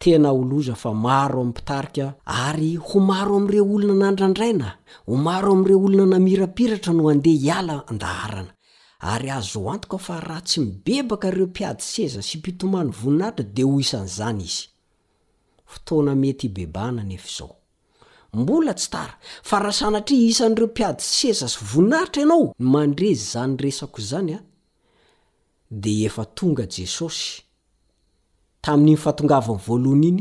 tena 0.00 0.28
ho 0.32 0.42
loza 0.50 0.74
fa 0.82 0.92
maro 1.06 1.36
amin'ny 1.40 1.50
mpitarika 1.52 2.06
ary 2.24 2.70
ho 2.88 3.00
maro 3.00 3.34
ami'ire 3.40 3.60
olona 3.60 3.94
nandrandraina 4.06 4.68
ho 5.08 5.16
maro 5.26 5.52
ami'ire 5.52 5.74
olona 5.86 6.06
namirapiratra 6.14 6.92
no 6.98 7.04
andeha 7.12 7.40
hiala 7.46 7.74
andaharana 7.92 8.52
ary 9.12 9.28
azo 9.38 9.60
hoantoka 9.66 9.98
fa 10.06 10.16
raha 10.26 10.40
tsy 10.48 10.58
mibebaka 10.64 11.26
ireo 11.30 11.46
mpiady 11.52 11.82
seza 11.92 12.20
sy 12.28 12.38
mpitomany 12.40 12.90
voninahitra 13.00 13.44
dia 13.54 13.66
ho 13.70 13.76
isan'izany 13.84 14.42
izy 14.48 14.62
fotoana 15.72 16.12
mety 16.22 16.46
ibebana 16.50 17.00
nyefa 17.10 17.28
izao 17.30 17.52
mbola 18.40 18.72
tsy 18.78 18.88
tara 18.94 19.14
fa 19.48 19.56
raha 19.64 19.74
sanatri 19.80 20.16
isan'ireo 20.32 20.68
mpiady 20.72 21.02
sseza 21.16 21.46
sy 21.52 21.58
voninahitra 21.72 22.22
ianao 22.22 22.42
mandrezy 22.74 23.24
zany 23.32 23.54
resako 23.64 24.00
zany 24.10 24.32
a 24.32 24.36
ah. 24.38 24.44
dea 25.82 26.06
efa 26.08 26.24
tonga 26.38 26.64
jesosy 26.74 27.44
tamin'n'iny 28.66 28.96
fahatongavany 29.02 29.58
voalohana 29.66 30.06
iny 30.10 30.20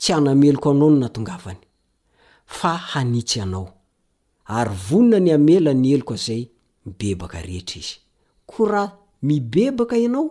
tsy 0.00 0.10
anameloko 0.16 0.68
anao 0.70 0.90
ny 0.90 0.98
natongavany 1.00 1.60
fa 2.58 2.72
hanitsy 2.90 3.38
anao 3.44 3.66
ary 4.58 4.74
vonina 4.88 5.18
ny 5.24 5.30
amela 5.36 5.72
ny 5.74 5.88
eloko 5.96 6.16
zay 6.24 6.42
mibebaka 6.86 7.42
rehetra 7.42 7.78
izy 7.80 7.96
ko 8.50 8.66
raha 8.72 8.96
mibebaka 9.26 9.96
ianao 9.98 10.26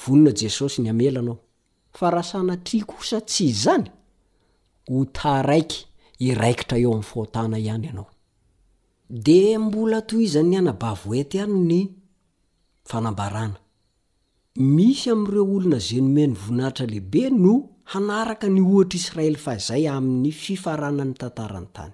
vonina 0.00 0.30
jesosy 0.40 0.82
ny 0.82 0.90
amelanao 0.90 1.36
fa 1.96 2.10
rahasanatria 2.10 2.84
kosa 2.84 3.20
tsy 3.28 3.46
zany 3.62 3.88
otaraiky 4.98 5.80
iraikitra 6.26 6.76
eoamftana 6.78 7.58
iany 7.58 7.86
ianao 7.86 8.08
de 9.10 9.58
mbola 9.58 10.02
to 10.02 10.20
iz 10.20 10.34
ny 10.36 10.56
anabavoety 10.58 11.38
any 11.40 11.58
ny 11.70 11.80
fanambarana 12.88 13.61
misy 14.56 15.08
amiireo 15.10 15.44
olona 15.44 15.78
zenomeny 15.78 16.34
voninahitra 16.34 16.86
lehibe 16.86 17.30
no 17.30 17.68
hanaraka 17.84 18.48
nyohatr' 18.48 18.96
israely 18.96 19.36
fa 19.38 19.56
zay 19.58 19.88
amin'ny 19.88 20.30
fifaranay 20.30 21.12
tantarany 21.14 21.66
tany 21.72 21.92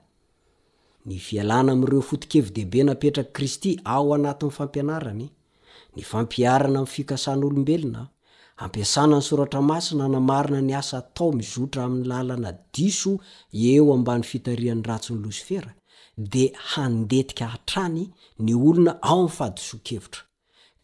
ny 1.07 1.19
fialana 1.21 1.73
amiireo 1.73 2.01
foti-kevideibe 2.09 2.83
napetraka 2.85 3.31
kristy 3.33 3.77
ao 3.85 4.15
anatiny 4.15 4.51
fampianarany 4.51 5.29
ny 5.97 6.03
fampiarana 6.03 6.81
m 6.83 6.87
fikasan'olombelona 6.87 8.03
ampiasanany 8.65 9.23
soratra 9.23 9.63
masina 9.63 10.09
namarina 10.09 10.61
nyasa 10.63 10.99
atao 10.99 11.33
mizotra 11.33 11.85
aminny 11.85 12.09
lalana 12.11 12.53
diso 12.75 13.13
eo 13.53 13.95
ambany 13.95 14.23
fitariany 14.25 14.83
ratsony 14.83 15.21
lozofera 15.23 15.75
dia 16.17 16.51
handetika 16.75 17.47
hatrany 17.55 18.11
ny 18.39 18.55
olona 18.55 18.99
ao 19.03 19.21
amfahadisokevitro 19.23 20.23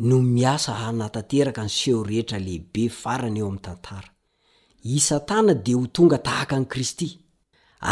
no 0.00 0.20
miasa 0.22 0.74
hanatanteraka 0.74 1.64
nyseho 1.64 2.02
rehetra 2.08 2.38
lehibe 2.46 2.84
farany 3.02 3.38
eo 3.40 3.44
ami'ny 3.48 3.62
tantara 3.66 4.08
isatana 4.96 5.52
di 5.64 5.72
ho 5.76 5.82
tonga 5.96 6.18
tahaka 6.26 6.54
any 6.56 6.68
kristy 6.72 7.08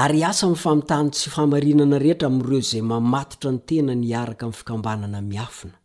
ary 0.02 0.20
asa 0.30 0.44
myfamitany 0.52 1.08
tsy 1.14 1.26
famarinana 1.34 1.96
rehetra 2.04 2.26
amiireo 2.30 2.60
zay 2.70 2.82
mamatotra 2.92 3.50
ny 3.54 3.60
tena 3.68 3.92
nyaraka 3.94 4.44
miy 4.46 4.56
fikambanana 4.60 5.20
miafina 5.30 5.76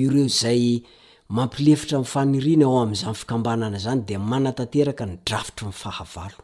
io 0.00 0.08
reo 0.14 0.28
zay 0.40 0.62
mampilefitra 1.36 1.96
nyfanirina 2.02 2.64
ao 2.66 2.78
am'izany 2.82 3.14
fikambanana 3.22 3.78
zany 3.84 4.00
dia 4.06 4.18
manatateraka 4.18 5.04
nydrafitro 5.06 5.64
nyfahavalo 5.70 6.40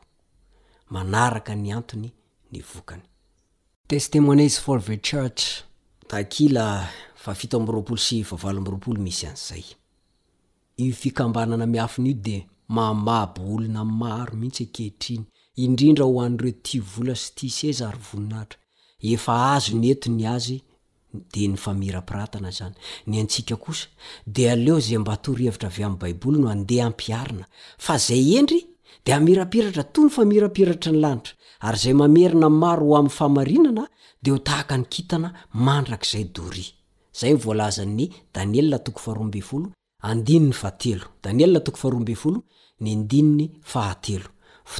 manaraka 0.94 1.52
ny 1.62 1.68
antony 1.76 2.08
ny 2.52 2.58
vokanyecrc 2.70 5.38
fa 7.22 7.34
fito 7.38 7.56
amyroapolo 7.58 7.96
sy 8.02 8.16
vavalo 8.28 8.58
amyroapolo 8.60 8.98
misy 9.04 9.26
an'zay 9.28 9.64
io 10.82 10.92
fikambanana 11.02 11.66
miafinaio 11.72 12.14
de 12.24 12.36
mamabo 12.76 13.42
olona 13.54 13.82
maro 14.00 14.32
mihitsy 14.40 14.62
ekehitriny 14.66 15.22
indrindra 15.64 16.04
ho 16.08 16.16
an'ireo 16.24 16.54
ti 16.66 16.76
vola 16.92 17.14
sy 17.22 17.30
ti 17.36 17.46
seza 17.58 17.84
aryvoninahitra 17.90 18.58
efa 19.14 19.34
azo 19.54 19.72
ny 19.80 19.86
entiny 19.92 20.22
azy 20.34 20.58
de 21.32 21.42
ny 21.52 21.56
famirapiratana 21.64 22.50
zany 22.58 22.74
ny 23.08 23.14
atsika 23.22 23.54
osa 23.70 23.86
de 24.34 24.44
aleo 24.54 24.76
zay 24.86 24.98
mba 25.02 25.14
torhevitra 25.24 25.68
avy 25.70 25.82
amn'ny 25.86 26.00
baiboly 26.02 26.38
no 26.40 26.48
andeha 26.54 26.84
ampiarina 26.90 27.46
fa 27.84 27.94
zay 28.06 28.24
endry 28.38 28.60
de 29.04 29.10
amirapiratra 29.18 29.84
toa 29.92 30.04
ny 30.08 30.10
famirapiratra 30.16 30.90
ny 30.94 30.98
lanitra 31.04 31.32
ary 31.66 31.78
zay 31.84 31.94
mamerina 32.00 32.48
maro 32.62 32.84
ho 32.88 32.94
amin'ny 32.98 33.14
famarinana 33.18 33.84
de 34.22 34.28
ho 34.32 34.38
tahaka 34.48 34.74
ny 34.80 34.84
kintana 34.92 35.28
mandrak'izay 35.66 36.24
dori 36.38 36.66
ay 37.20 37.32
ylzan'ny 37.36 38.08
danea 38.32 38.80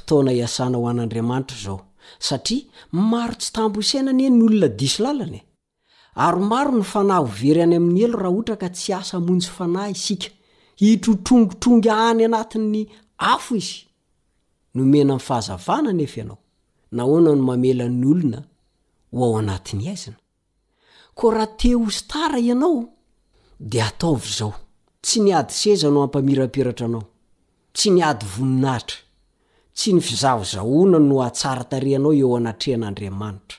oa 0.02 0.32
a 0.32 0.66
oan'ariamanitra 0.76 1.58
zao 1.66 1.78
satria 2.26 2.64
maro 3.10 3.34
tsy 3.40 3.50
tambo 3.56 3.78
isaina 3.84 4.12
nye 4.16 4.26
ny 4.36 4.42
olona 4.46 4.68
dis 4.80 4.96
lalana 5.04 5.36
e. 5.36 5.42
ary 6.24 6.40
maro 6.52 6.72
ny 6.78 6.84
fanahy 6.92 7.20
overy 7.26 7.60
any 7.64 7.76
amin'nyelo 7.80 8.16
raha 8.22 8.34
ota 8.40 8.54
ka 8.62 8.68
tsy 8.76 8.90
asa 9.00 9.16
monjy 9.26 9.48
fana 9.56 9.82
isika 9.94 10.28
itrotrongitrongy 10.88 11.90
any 12.06 12.22
anati'ny 12.28 12.80
afo 13.32 13.52
izy 13.60 13.78
nomena 14.76 15.14
fahazana 15.26 15.90
neianao 15.98 16.38
naona 16.96 17.30
no 17.36 17.42
mamelan'ny 17.48 18.06
olona 18.12 18.38
oao 19.20 19.34
anatny 19.42 19.84
aizna 19.92 20.16
koraha 21.14 21.46
te 21.46 21.72
hotara 21.74 22.38
ianao 22.38 22.84
de 23.60 23.80
ataovy 23.82 24.28
zao 24.38 24.52
tsy 25.00 25.20
ny 25.22 25.34
ady 25.34 25.52
sezano 25.52 26.02
ampamirapiratra 26.02 26.86
anao 26.86 27.02
tsy 27.74 27.90
ny 27.90 28.02
ady 28.02 28.26
voninahitra 28.36 28.96
tsy 29.74 29.92
ny 29.92 30.00
fizaozahona 30.00 30.98
no 30.98 31.16
atsaratareanao 31.26 32.12
eo 32.20 32.36
anatrehan'andramanitra 32.38 33.58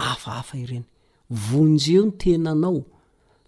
aaaaa 0.06 0.54
ieny 0.58 0.82
vonjeontenanao 1.48 2.80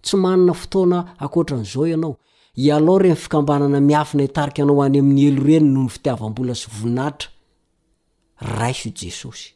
tsy 0.03 0.15
manana 0.23 0.53
fotoona 0.61 0.99
akoran'zaoianao 1.25 2.13
ialao 2.57 2.97
renyfikambanana 2.97 3.79
miafina 3.81 4.27
tarika 4.27 4.63
anao 4.63 4.83
any 4.83 4.97
amn'yelo 4.99 5.41
reny 5.47 5.67
noo 5.73 5.83
ny 5.83 5.89
fitiavambola 5.89 6.51
s 6.55 6.63
nnaa 6.83 7.13
aesosy 8.61 9.53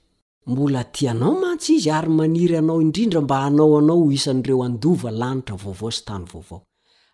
mbola 0.49 0.81
tianao 0.95 1.33
mantsy 1.41 1.73
izy 1.77 1.91
ary 1.91 2.09
maniry 2.19 2.55
anao 2.57 2.79
indrindra 2.85 3.19
mba 3.21 3.37
anaoanao 3.47 4.11
isan'reo 4.17 4.59
anravoao 4.63 5.91
tyoao 5.91 6.61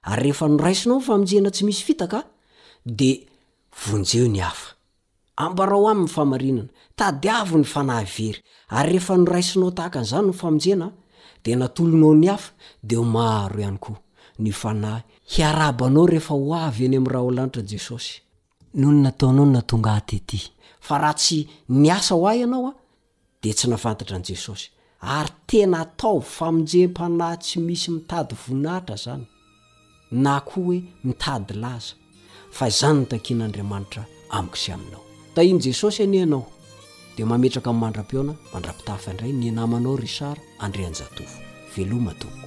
ry 0.05 0.15
rehefa 0.21 0.45
noraisinao 0.51 0.99
famjena 1.07 1.49
tsy 1.51 1.63
misy 1.67 1.83
fitaka 1.87 2.19
de 2.97 3.11
onjeo 3.93 4.27
ny 4.35 4.41
af 4.49 4.59
mbao 5.51 5.81
any 5.91 6.07
faainanatadiav 6.13 7.49
ny 7.59 7.63
fanavery 7.73 8.33
ary 8.77 8.91
reefa 8.91 9.13
noraisinao 9.21 9.71
tahaka 9.77 9.99
nzany 10.05 10.27
nofamnjena 10.29 10.87
de 11.43 11.51
natolonao 11.61 12.13
ny 12.21 12.27
afa 12.35 12.49
demaro 12.89 13.59
iany 13.63 13.77
ko 13.85 13.93
ny 14.43 14.51
fanahy 14.61 15.01
hiarabanao 15.29 16.05
rehefa 16.07 16.33
ho 16.33 16.53
avy 16.67 16.83
eny 16.87 16.95
amin'y 16.97 17.09
raha 17.13 17.25
o 17.27 17.31
alanitra 17.31 17.61
jesosy 17.71 18.11
nohony 18.79 18.99
nataonao 19.05 19.43
o 19.45 19.49
natonga 19.55 19.91
atety 19.99 20.39
fa 20.87 20.95
raha 21.03 21.13
tsy 21.19 21.37
niasa 21.81 22.11
ho 22.15 22.23
ahy 22.31 22.39
ianao 22.43 22.67
a 22.67 22.73
dea 23.41 23.53
tsy 23.57 23.65
navantatra 23.73 24.17
n' 24.19 24.23
jesosy 24.29 24.67
ary 25.17 25.29
tena 25.49 25.77
atao 25.85 26.17
fa 26.35 26.47
minjempanahy 26.55 27.37
tsy 27.43 27.57
misy 27.67 27.89
mitady 27.95 28.33
voninahitra 28.47 28.95
zany 29.03 29.25
na 30.23 30.33
koa 30.49 30.53
hoe 30.53 30.77
mitady 31.07 31.53
laza 31.63 31.93
fa 32.55 32.63
izany 32.71 32.97
nitakian'andriamanitra 32.99 34.01
amiko 34.37 34.55
sy 34.63 34.69
aminao 34.75 35.03
da 35.35 35.39
iny 35.49 35.59
jesosy 35.65 35.99
any 36.05 36.17
anao 36.25 36.45
de 37.17 37.21
mametraka 37.29 37.69
ain'y 37.71 37.79
mandra-piona 37.83 38.33
mandrapitafa 38.53 39.07
indray 39.13 39.33
nynamanao 39.41 39.95
rysara 40.03 40.41
andre 40.65 40.81
anjatovo 40.89 41.35
veloma 41.75 42.13
tonko 42.21 42.45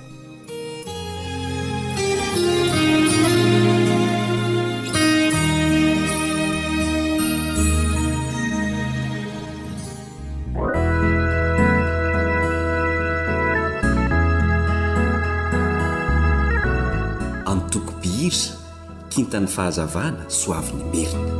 sa 18.31 18.55
tintany 19.11 19.47
fahazavana 19.51 20.23
soavyny 20.31 20.81
merina 20.93 21.40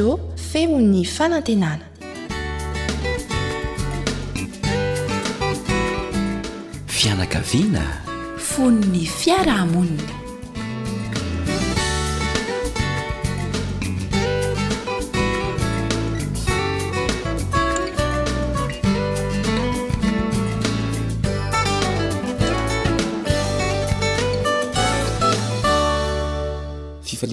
o 0.00 0.18
femon'ny 0.36 1.04
fanantenana 1.04 1.84
fianakaviana 6.86 8.02
fono'ny 8.38 9.06
fiarahamonina 9.06 10.23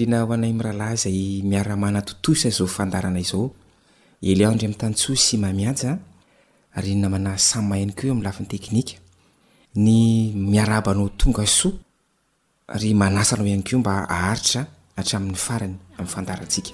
na 0.06 0.24
oanay 0.24 0.52
rahalahy 0.56 0.96
zay 0.96 1.42
miaramana 1.44 2.00
totosa 2.02 2.48
zao 2.50 2.64
fandarana 2.66 3.20
izao 3.20 3.50
ely 4.22 4.44
ao 4.46 4.52
ndre 4.54 4.66
ami 4.66 4.74
tantso 4.74 5.14
sy 5.16 5.36
mamiaja 5.36 5.98
ary 6.74 6.94
namana 6.96 7.36
samymahhany 7.38 7.92
keo 7.92 8.10
ami'ny 8.12 8.24
lafin'ny 8.24 8.48
teknika 8.48 8.92
ny 9.76 10.32
miaraabanao 10.32 11.08
tonga 11.18 11.46
soa 11.46 11.72
ary 12.72 12.94
manasanao 12.94 13.46
iany 13.46 13.62
keo 13.62 13.78
mba 13.78 14.08
aharitra 14.08 14.66
hatramin'ny 14.96 15.36
farany 15.36 15.76
amin'ny 15.98 16.14
fandaratsikay 16.14 16.72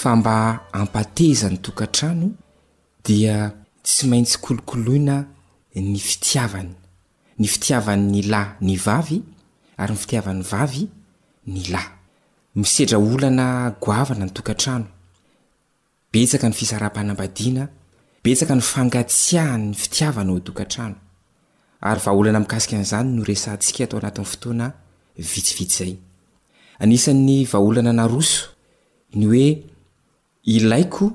fa 0.00 0.10
mba 0.16 0.38
ampateza 0.76 1.48
ny 1.52 1.56
dokantrano 1.64 2.28
dia 3.06 3.36
tsy 3.86 4.04
maintsy 4.10 4.36
kolokoloina 4.44 5.16
ny 5.86 5.98
fitiavany 6.08 6.72
ny 7.40 7.46
fitiavan'ny 7.52 8.20
lahy 8.32 8.52
ny 8.66 8.74
vavy 8.86 9.18
ary 9.80 9.94
ny 9.94 9.98
fitiavany 10.02 10.42
vavy 10.52 10.82
ny 11.52 11.58
lahy 11.72 11.92
misedra 12.60 12.98
olana 13.08 13.46
goavana 13.84 14.24
ny 14.28 14.32
dokantrano 14.36 14.86
betsaka 16.12 16.46
ny 16.50 16.54
fisarahm-panambadiana 16.60 17.64
betsaka 18.24 18.54
ny 18.58 18.64
fangatsiahan'ny 18.72 19.72
fitiavana 19.82 20.30
o 20.32 20.38
dokantrano 20.48 20.96
ary 21.88 22.00
vahaholana 22.04 22.38
mikasika 22.44 22.74
an'izany 22.76 23.08
no 23.16 23.20
resa 23.30 23.48
ntsika 23.58 23.80
atao 23.88 23.98
anatin'ny 24.04 24.28
fotoana 24.32 24.66
vitsivitsy 25.32 25.76
zay 25.78 25.92
anisan'ny 26.84 27.38
vahaholana 27.52 27.92
na 27.98 28.04
roso 28.14 28.42
ny 29.18 29.24
hoe 29.32 29.48
ilaiko 30.46 31.12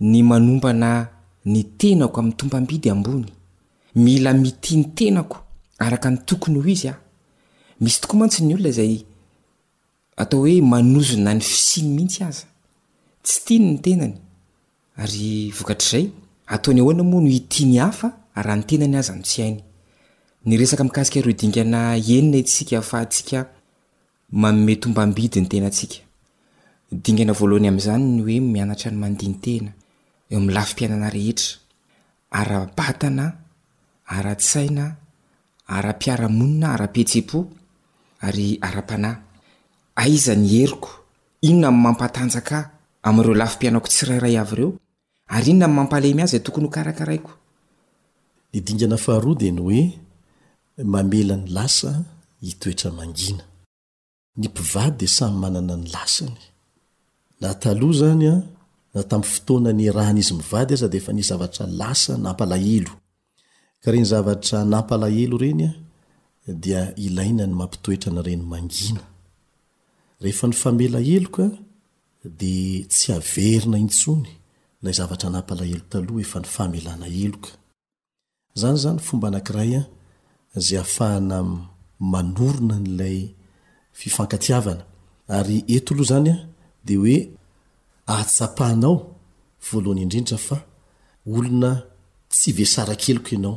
ny 0.00 0.22
manombana 0.22 1.08
ny 1.52 1.62
tenako 1.78 2.20
amin'ny 2.20 2.36
tombambidy 2.36 2.90
ambony 2.90 3.26
mila 3.96 4.32
miti 4.32 4.76
ny 4.76 4.84
tenako 4.94 5.36
araka 5.78 6.10
ny 6.10 6.16
tokony 6.26 6.58
ho 6.62 6.66
izy 6.68 6.88
a 6.88 6.94
misy 7.80 8.00
tokoa 8.00 8.18
mantsy 8.20 8.42
ny 8.44 8.54
olona 8.54 8.70
zayta 8.72 10.36
oe 10.38 10.52
anzona 10.76 11.30
y 11.34 11.38
isiny 11.38 11.94
mihitsyty 11.96 13.58
iany 13.58 13.80
y 14.96 15.04
enanyyzay 15.50 16.10
ataony 16.52 16.80
ahoana 16.80 17.02
moa 17.02 17.22
no 17.22 17.28
itiny 17.30 17.78
hafa 17.78 18.08
rahany 18.34 18.62
tenany 18.62 18.96
aza 18.98 19.12
mtsy 19.18 19.42
aieaikangana 19.42 21.78
enina 21.96 22.46
skaaska 22.46 23.46
maome 24.32 24.76
tombabidy 24.76 25.40
ny 25.40 25.46
tenatsika 25.48 25.96
dingana 26.90 27.30
volohany 27.32 27.68
am'zany 27.70 28.02
ny 28.02 28.20
oe 28.26 28.38
mianatra 28.52 28.90
ny 28.90 28.98
mandintena 28.98 29.70
eo 30.30 30.36
am'ny 30.40 30.50
lafipianana 30.52 31.08
rehetra 31.10 31.58
ana 33.08 33.26
aratsaina 34.14 34.84
arapiaramonina 35.76 36.66
arapetseo 36.74 37.40
aryanei 38.26 40.14
inona 41.48 41.70
mampaanjaka 41.84 42.56
am'ireo 43.08 43.34
lafipianako 43.40 43.88
tsirairay 43.92 44.34
avreo 44.42 44.68
ary 45.34 45.50
inona 45.54 45.68
mampalemy 45.78 46.22
azy 46.26 46.36
ay 46.36 46.40
e 46.42 46.44
tokony 46.46 46.66
ho 46.66 46.70
karakaraikoinna 46.76 48.96
ahaeny 48.98 49.62
oe 49.68 49.80
mamelany 50.92 51.44
lasa 51.54 51.90
iepivasamymanana 54.38 55.74
nyay 55.84 56.42
naha 57.40 57.54
taloha 57.60 57.94
zany 58.00 58.26
a 58.34 58.36
na 58.94 59.00
tamin'y 59.10 59.30
fotoana 59.34 59.70
ny 59.78 59.86
rahana 59.96 60.20
izy 60.24 60.34
mivady 60.38 60.72
a 60.74 60.76
zade 60.82 60.96
efa 61.00 61.12
ny 61.16 61.22
zavatra 61.30 61.64
lasa 61.80 62.12
nampalahelo 62.24 62.92
karny 63.82 64.04
zavatra 64.12 64.58
napalahelo 64.74 65.36
renya 65.44 65.70
dia 66.64 66.82
ilaina 67.06 67.42
ny 67.48 67.54
mampitoeranareny 67.60 68.44
manina 68.52 69.02
ehefa 70.22 70.46
ny 70.48 70.54
famela 70.62 71.00
heloka 71.08 71.44
de 72.40 72.54
tsy 72.92 73.06
averina 73.18 73.76
intsony 73.84 74.30
lay 74.82 74.94
zavatranapalahelo 74.98 75.84
tahaefny 75.90 76.46
famelanaeazany 76.56 78.78
zany 78.84 79.00
fomba 79.06 79.26
anakiraya 79.28 79.82
z 80.64 80.66
afahana 80.84 81.38
manorona 82.12 82.76
n'lay 82.86 83.16
fifankatiavana 84.00 84.84
ary 85.38 85.56
et 85.76 85.86
loha 85.96 86.08
zanya 86.12 86.36
di 86.84 86.94
hoe 86.96 87.18
atsapahnao 88.06 88.94
voalohany 89.66 90.02
indrindra 90.06 90.38
fa 90.46 90.58
olona 91.36 91.72
tsy 92.32 92.50
veasara 92.58 92.94
keloko 93.02 93.28
ianao 93.36 93.54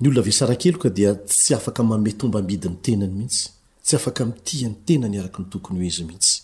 ny 0.00 0.06
olona 0.08 0.22
veasara 0.26 0.54
keloka 0.62 0.88
dia 0.96 1.10
tsy 1.14 1.54
afaka 1.58 1.80
mame 1.90 2.12
tomba 2.20 2.38
mbidiny 2.42 2.76
tenany 2.84 3.12
mihitsy 3.16 3.46
tsy 3.84 3.94
afaka 3.98 4.22
mitia 4.30 4.68
ny 4.68 4.76
tenany 4.86 5.16
araky 5.20 5.38
ny 5.42 5.48
tokony 5.52 5.78
ho 5.80 5.84
izy 5.90 6.04
mihitsy 6.08 6.34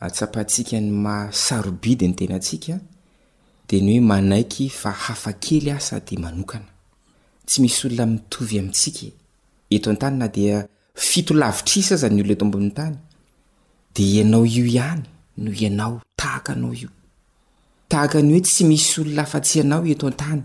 ahtaahntsika 0.00 0.80
ny 0.80 0.90
mahsarobidny 1.04 2.12
tenasika 2.18 2.80
deny 3.70 3.98
hoe 3.98 4.00
manaiky 4.06 4.68
fa 4.72 4.90
hafa 5.06 5.32
kely 5.46 5.70
asady 5.76 6.16
manokana 6.22 6.70
tsy 7.46 7.58
misy 7.62 7.86
olona 7.86 8.06
mitovy 8.12 8.58
amitsika 8.58 9.06
e. 9.08 9.12
eto 9.76 9.90
antany 9.90 10.16
na 10.18 10.28
d 10.36 10.64
filavitrisa 11.04 11.94
zany 12.00 12.20
olona 12.20 12.32
eto 12.34 12.44
ambontany 12.46 12.96
de 13.94 14.02
ianao 14.14 14.44
io 14.54 14.64
ihany 14.64 15.02
no 15.42 15.50
ianao 15.62 15.94
tahaka 16.20 16.52
anao 16.52 16.72
io 16.82 16.88
taakany 17.90 18.28
hoe 18.32 18.40
tsy 18.46 18.62
misy 18.70 19.00
olona 19.00 19.22
afatsyanao 19.22 19.82
eto 19.92 20.06
atany 20.12 20.42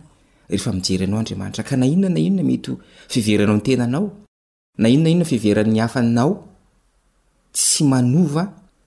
rehefamijery 0.50 1.04
anao 1.06 1.20
andriamanitra 1.20 1.64
ka 1.64 1.76
na 1.78 1.86
inona 1.86 2.10
na 2.16 2.20
inona 2.20 2.44
mety 2.44 2.72
fiveranao 3.08 3.60
tenanao 3.66 4.06
na 4.78 4.88
inonainona 4.90 5.26
fiveran'ny 5.26 5.80
afnao 5.86 6.34
tsy 7.56 7.84
manova 7.84 8.44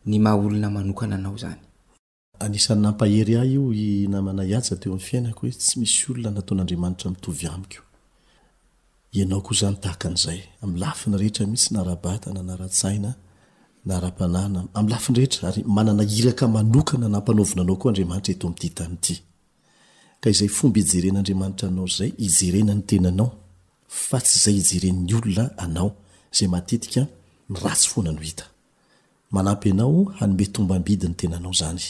ny 0.07 0.18
maha 0.20 0.37
olona 0.37 0.68
manokana 0.70 1.14
anao 1.16 1.37
zany 1.43 1.65
anisany 2.41 2.80
nampaherya 2.80 3.45
namana 4.09 4.45
iaja 4.45 4.76
teo 4.76 4.93
ami'y 4.93 5.05
fiainako 5.09 5.41
hoe 5.43 5.51
tsy 5.61 5.74
misy 5.80 6.03
olona 6.12 6.30
nataon'andriamanitra 6.30 7.11
mitovyamikoaooa 7.11 7.82
zanytahakanzay 9.61 10.41
amy 10.62 10.78
lafiny 10.78 11.16
reetra 11.16 11.47
mihitsy 11.47 11.74
narabatana 11.74 12.43
naratsaina 12.43 13.14
na 13.84 14.01
rapanana 14.01 14.68
am 14.74 14.87
lafina 14.89 15.18
reetraamaeaymaeika 15.18 16.49
n 27.03 27.09
ratsy 27.64 27.89
fona 27.93 28.12
nohita 28.12 28.45
manamp 29.30 29.66
anao 29.66 30.05
hanyme 30.18 30.47
tombambidy 30.47 31.09
ny 31.09 31.14
tenanao 31.14 31.53
zany 31.53 31.82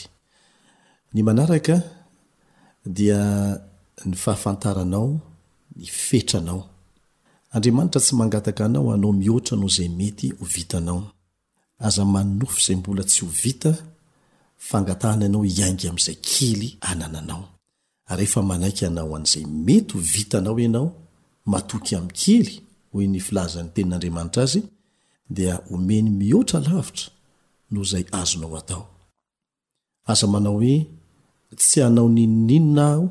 ny 1.13 1.23
manaraka 1.23 1.81
dia 2.85 3.19
ny 4.05 4.15
fahafantaranao 4.15 5.19
ny 5.75 5.85
fetranao 5.85 6.69
andriamanitra 7.51 8.01
tsy 8.01 8.15
mangataka 8.15 8.65
anao 8.65 8.93
anao 8.93 9.13
mihoatra 9.13 9.55
noho 9.57 9.67
izay 9.67 9.89
mety 9.89 10.29
ho 10.39 10.45
vitanao 10.45 11.11
aza 11.79 12.05
manofo 12.05 12.59
zay 12.67 12.75
mbola 12.75 13.03
tsy 13.03 13.25
ho 13.25 13.31
vita 13.31 13.73
fangatahna 14.57 15.25
anao 15.25 15.43
hiaingy 15.43 15.87
amin'izay 15.87 16.15
kely 16.15 16.77
anananao 16.81 17.47
rehefa 18.09 18.41
manaiky 18.43 18.85
anao 18.85 19.15
an'izay 19.15 19.45
mety 19.45 19.93
ho 19.93 19.99
vitanao 19.99 20.59
ianao 20.59 20.95
matoky 21.45 21.95
ami'n 21.95 22.11
kely 22.11 22.61
hoe 22.91 23.07
ny 23.07 23.19
filazany 23.19 23.69
tenin'andriamanitra 23.69 24.43
azy 24.43 24.61
dia 25.29 25.61
omeny 25.71 26.09
mihoatra 26.09 26.59
lavitra 26.59 27.09
noho 27.71 27.83
zay 27.83 28.03
azonao 28.11 28.57
atao 28.57 28.83
azana 30.05 30.49
oe 30.49 30.96
tsy 31.55 31.81
anao 31.83 32.09
nininnaho 32.09 33.09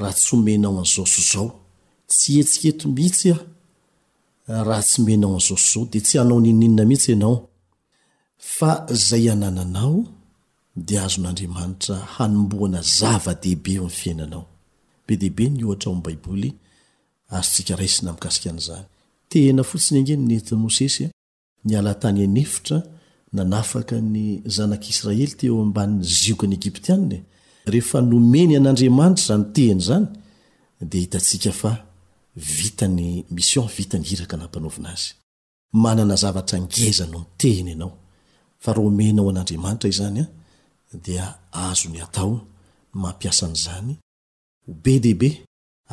raha 0.00 0.12
tsymenao 0.12 0.78
anzaoso 0.82 1.22
zao 1.32 1.46
tsy 2.08 2.40
etsieti 2.42 2.86
ihisyeyy 3.00 3.40
de 10.86 10.94
azon'adrimanira 11.06 11.96
ambana 12.24 12.80
zaadehibe 12.98 13.72
mainaaoe 13.88 15.14
debe 15.22 15.44
naaony 15.58 16.50
nemosesy 20.30 21.04
naatany 21.70 22.20
aneftra 22.26 22.78
nanafaka 23.36 23.96
ny 24.14 24.18
zanakisraely 24.54 25.32
teo 25.38 25.54
amban'ny 25.66 25.98
zioka 26.20 26.44
ny 26.50 26.54
egiptianny 26.60 27.14
e. 27.16 27.18
rehefa 27.68 28.00
nomeny 28.00 28.54
an'andriamanitra 28.56 29.24
zany 29.24 29.44
tehany 29.52 29.80
zany 29.80 30.06
de 30.78 30.98
hitantsika 30.98 31.52
fa 31.52 31.70
vitany 32.36 33.24
mission 33.30 33.66
vita 33.76 33.98
ny 33.98 34.04
hiraka 34.10 34.36
nampanaovina 34.36 34.88
azy 34.92 35.06
manana 35.72 36.16
zavatra 36.22 36.58
ngeza 36.60 37.06
no 37.06 37.18
miteny 37.22 37.68
ianao 37.70 37.92
fa 38.62 38.72
ro 38.72 38.90
menao 38.90 39.28
an'andriamanitra 39.30 39.88
izany 39.90 40.20
a 40.20 40.96
dia 41.04 41.34
azo 41.52 41.88
ny 41.88 41.98
atao 42.06 42.34
mampiasan'izany 42.92 43.94
be 44.82 44.94
dehibe 45.04 45.30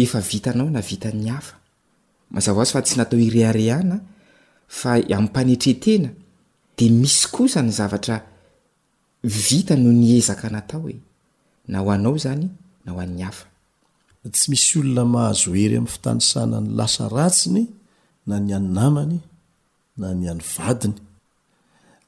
efa 0.03 0.19
vitanao 0.29 0.69
na 0.75 0.81
vitan'ny 0.89 1.29
hafa 1.33 1.55
mazazy 2.33 2.71
fa 2.73 2.81
tsy 2.85 2.95
natao 2.97 3.19
irehareana 3.27 3.97
fa 4.79 4.91
ami'y 5.17 5.29
panetretena 5.35 6.09
de 6.77 6.85
misy 6.99 7.27
kosa 7.33 7.61
ny 7.61 7.71
zavatra 7.71 8.15
vita 9.23 9.75
no 9.75 9.91
nyezaka 9.91 10.49
nataoe 10.49 10.95
nahoanao 11.67 12.17
zany 12.17 12.49
na 12.85 12.91
hoany 12.91 13.23
af 13.23 13.45
tsy 14.31 14.45
misy 14.51 14.73
olona 14.79 15.03
mahazo 15.13 15.49
ery 15.63 15.75
ami'ny 15.77 15.91
fitanisanany 15.95 16.69
lasa 16.77 17.03
ratsiny 17.17 17.63
na 18.27 18.35
ny 18.45 18.51
any 18.57 18.69
namany 18.77 19.17
na 19.99 20.07
ny 20.19 20.25
any 20.31 20.43
vadiny 20.55 20.97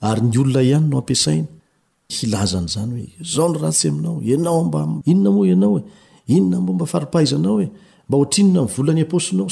ary 0.08 0.22
ny 0.30 0.36
olona 0.42 0.60
ihany 0.68 0.86
no 0.90 0.96
apsainanyoon 1.02 3.54
ratsy 3.62 3.86
aminao 3.92 4.16
anaomba 4.36 4.80
inona 5.10 5.28
mo 5.34 5.40
ianaoe 5.50 5.80
inona 6.34 6.56
mmba 6.66 6.84
faripaizaanao 6.92 7.56
e 7.64 7.66
mbaona 8.08 8.60
mvolany 8.66 9.02
aosinao 9.02 9.50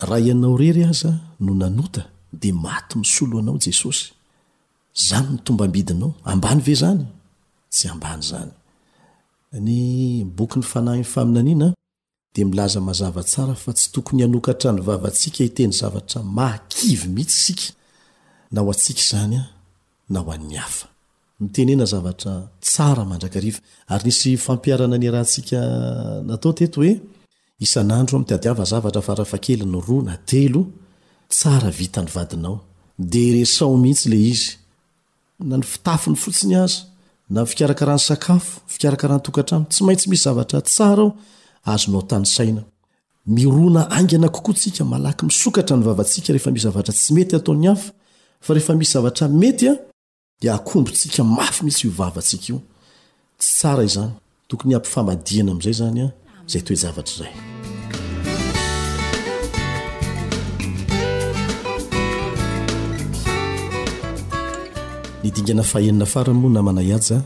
syarery 0.00 0.82
az 0.90 1.00
nonaota 1.48 2.02
de 2.42 2.48
maty 2.64 2.92
misolo 3.00 3.36
anao 3.42 3.56
jesosy 3.64 4.04
zany 5.08 5.26
mytomba 5.32 5.64
mbidinao 5.68 6.10
ambany 6.32 6.60
ve 6.66 6.74
zany 6.82 7.04
tsy 7.74 7.84
ambany 7.94 8.22
zany 8.30 8.52
ny 9.54 10.24
boky 10.24 10.58
ny 10.58 10.64
fanahiny 10.64 11.04
faminanina 11.04 11.72
de 12.36 12.44
milaza 12.44 12.80
mazavatsara 12.80 13.54
fa 13.54 13.72
tsy 13.76 13.88
tokony 13.92 14.22
hanokatra 14.22 14.70
ny 14.72 14.80
vavantsika 14.88 15.40
iteny 15.48 15.72
zavatra 15.80 16.20
makivy 16.38 17.08
mihitsy 17.14 17.38
sika 17.46 17.68
nao 18.54 18.68
atika 18.72 19.02
zanya 19.10 19.42
hoan'ny 20.26 20.56
afnea 20.66 21.86
zavatra 21.92 22.32
aaandrak 22.80 23.34
ay 23.40 23.48
nisy 24.04 24.30
fampiarana 24.44 24.96
ny 25.00 25.08
rahasika 25.14 25.58
nataoteto 26.28 26.78
oeinandro 26.82 28.14
amt 28.18 28.30
adiavazavatra 28.36 29.00
fa 29.06 29.12
rafakely 29.20 29.64
ny 29.72 29.78
roa 29.86 30.02
na 30.08 30.14
telo 30.30 30.62
tsara 31.32 31.70
vitany 31.78 32.10
vadinao 32.14 32.56
de 33.12 33.22
resao 33.36 33.76
mihitsy 33.82 34.06
le 34.12 34.18
izy 34.32 34.48
na 35.48 35.54
ny 35.58 35.64
fitafiny 35.72 36.16
fotsiny 36.24 36.54
azy 36.64 36.78
na 37.30 37.44
fikarakarany 37.44 37.98
sakafo 37.98 38.60
fikarakarany 38.66 39.20
tokatrany 39.20 39.64
tsy 39.68 39.84
maintsy 39.84 40.08
misy 40.10 40.22
zavatra 40.24 40.60
tsara 40.60 41.02
ho 41.02 41.12
azo 41.64 41.90
minao 41.90 42.02
tany 42.06 42.24
saina 42.26 42.62
mirona 43.26 43.90
angana 43.90 44.28
kokoatsika 44.28 44.84
malaky 44.84 45.24
misokatra 45.26 45.76
ny 45.76 45.82
vavantsika 45.84 46.32
rehefa 46.32 46.50
misy 46.50 46.62
zavatra 46.64 46.92
tsy 46.94 47.12
mety 47.14 47.36
ataon'ny 47.36 47.66
hafa 47.68 47.90
fa 48.40 48.54
rehefa 48.54 48.74
misy 48.74 48.92
zavatra 48.92 49.28
metya 49.28 49.72
de 50.40 50.48
akombotsika 50.52 51.24
mafy 51.24 51.64
misy 51.64 51.86
ivavatsika 51.88 52.46
io 52.52 52.58
tstsara 53.38 53.82
izany 53.84 54.12
tokony 54.48 54.74
ampyfamadiana 54.74 55.50
ami'izay 55.52 55.76
zanya 55.82 56.06
zay 56.48 56.62
toe 56.62 56.76
zavatra 56.76 57.14
zay 57.18 57.55
nydingana 65.26 65.62
fahhenina 65.72 66.06
fara 66.14 66.32
moa 66.42 66.52
namanay 66.56 66.90
aja 66.98 67.16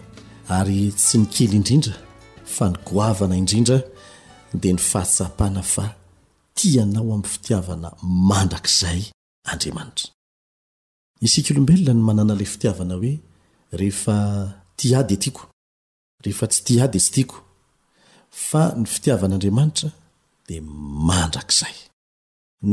ary 0.59 0.81
tsy 1.01 1.17
nikely 1.23 1.55
indrindra 1.61 1.95
fa 2.55 2.65
nigoavana 2.73 3.35
indrindra 3.41 3.77
dia 4.61 4.73
ny 4.77 4.83
fahatsapana 4.91 5.63
fa 5.75 5.85
ti 6.57 6.69
anao 6.83 7.09
ami'y 7.15 7.31
fitiavana 7.35 7.89
mandrakzay 8.31 9.01
andriamanitra 9.53 10.07
isika 11.27 11.49
olombelona 11.53 11.93
ny 11.97 12.03
manana 12.09 12.35
lay 12.39 12.49
fitiavana 12.55 12.95
hoe 13.01 13.13
rehefa 13.81 14.17
ti 14.79 14.87
ady 15.01 15.17
tiko 15.25 15.43
rehefa 16.25 16.47
tsy 16.53 16.61
ti 16.67 16.73
ady 16.85 16.99
tsy 17.03 17.11
tiako 17.15 17.37
fa 18.49 18.61
ny 18.81 18.85
fitiavan'andriamanitra 18.95 19.89
da 20.49 20.57
mandrakzay 21.09 21.77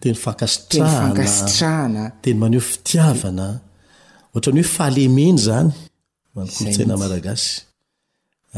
tenyfankasitrahnkaatrahaateny 0.00 2.36
maneo 2.42 2.60
fitiavana 2.70 3.46
oatrany 4.34 4.60
hoe 4.60 4.68
fahalemeny 4.76 5.38
zany 5.46 5.72
manokolonsainamaragas 6.34 7.42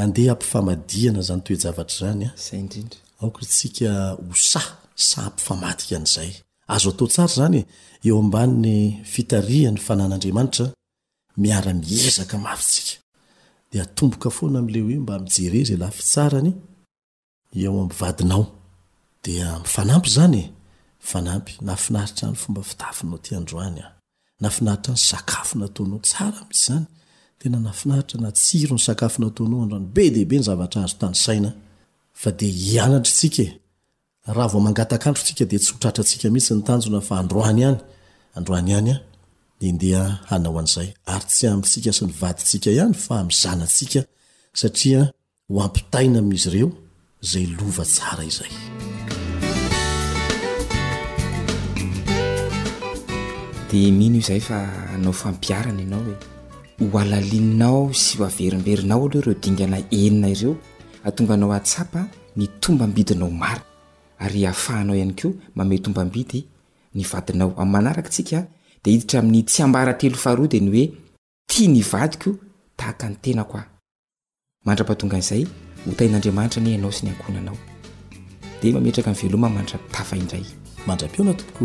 andeha 0.02 0.30
ampifamadiana 0.34 1.20
zany 1.28 1.40
toejavatra 1.44 1.96
zanya 2.08 2.30
ah. 2.36 2.50
aoko 3.22 3.38
itsika 3.44 3.90
ho 4.22 4.30
sa 4.50 4.62
sa 5.08 5.20
mpifamadika 5.30 5.94
an'izay 5.98 6.32
azo 6.74 6.88
atao 6.92 7.08
tsara 7.12 7.34
zany 7.40 7.58
eh, 7.60 7.66
eo 8.06 8.18
ambanny 8.22 8.76
fitariany 9.14 9.76
fanan'andriamanitra 9.86 10.66
aokfana 11.40 12.52
le 14.60 14.82
oe 14.82 14.98
mba 14.98 15.18
mijere 15.18 15.64
za 15.64 15.76
lafitsarany 15.76 16.52
eo 17.56 17.80
amvadinao 17.80 18.46
de 19.24 19.44
mifnampy 19.62 20.10
zanye 20.10 20.50
ifanampy 21.02 21.52
nafinaritraany 21.60 22.34
fomba 22.36 22.62
fitafinao 22.62 23.18
ty 23.18 23.34
androanya 23.36 23.92
nafinaritra 24.40 24.94
ny 24.94 24.98
sakafo 24.98 25.58
nataonao 25.58 25.98
tsara 25.98 26.44
misy 26.48 26.66
zany 26.66 26.84
tena 27.38 27.60
nafinaritra 27.60 28.20
natsiro 28.20 28.76
ny 28.76 28.90
akafo 28.92 29.22
nataonao 29.24 29.62
androay 29.62 29.84
be 29.94 30.10
deibe 30.10 30.36
ny 30.38 30.42
zavatr 30.42 30.78
azo 30.78 30.96
tanysainaa 30.98 31.52
dndroadetsy 32.24 33.26
e. 33.42 33.60
hoaraikamihitsy 34.26 36.54
nytanjona 36.54 37.00
fa 37.00 37.18
androany 37.18 37.64
any 37.64 37.76
androany 38.34 38.74
anya 38.74 39.00
e 39.62 39.70
ndeha 39.76 40.04
hanao 40.30 40.54
an'izay 40.60 40.88
ary 41.12 41.26
tsy 41.32 41.44
amitsika 41.50 41.90
sy 41.94 42.04
ny 42.06 42.12
vaditsika 42.20 42.68
ihany 42.74 42.94
fa 43.04 43.12
amin' 43.20 43.38
zanantsika 43.42 44.00
satria 44.60 45.00
ho 45.52 45.56
ampitaina 45.66 46.18
amin'izy 46.22 46.48
ireo 46.50 46.68
zay 47.32 47.46
lova 47.56 47.84
tsara 47.94 48.22
izay 48.30 48.50
de 53.70 53.78
mihino 53.98 54.18
io 54.20 54.26
zay 54.28 54.40
fa 54.48 54.56
anao 54.94 55.12
fampiarana 55.22 55.82
ianao 55.82 56.04
e 56.10 56.16
ho 56.90 56.96
alalinnao 57.02 57.82
sy 58.02 58.12
averimberinao 58.28 59.00
aloha 59.06 59.24
reo 59.26 59.34
dingana 59.42 59.78
enina 60.00 60.28
ireo 60.34 60.52
atonga 61.06 61.34
anao 61.36 61.50
atsapa 61.58 62.00
ny 62.38 62.44
tombambidinao 62.62 63.30
maria 63.42 63.64
ary 64.24 64.40
ahafahanao 64.46 64.96
ihany 64.98 65.14
keo 65.18 65.30
maome 65.56 65.76
tombambidy 65.84 66.40
ny 66.96 67.02
vadinao 67.12 67.50
amin'y 67.60 67.72
manaraka 67.74 68.10
tsika 68.14 68.38
dea 68.82 68.92
hiditra 68.92 69.18
amin'ny 69.20 69.42
tsy 69.44 69.62
ambara 69.62 69.92
telo 70.00 70.16
faharoadi 70.24 70.58
ny 70.60 70.68
hoe 70.74 70.86
tia 71.50 71.66
nyvadiko 71.74 72.30
tahaka 72.76 73.06
ny 73.10 73.16
tenako 73.24 73.54
a 73.58 73.64
mandra-pahatonga 74.66 75.16
an'izay 75.18 75.44
hotain'andriamanitra 75.86 76.58
any 76.62 76.70
ianao 76.74 76.92
sy 76.96 77.02
ny 77.06 77.10
ankohnanao 77.14 77.58
dea 78.60 78.74
mametraka 78.76 79.08
amiy 79.12 79.22
veloma 79.26 79.48
mandrapitafa 79.56 80.14
indray 80.22 80.44
mandrapo 80.86 81.24
na 81.24 81.34
tompoko 81.34 81.64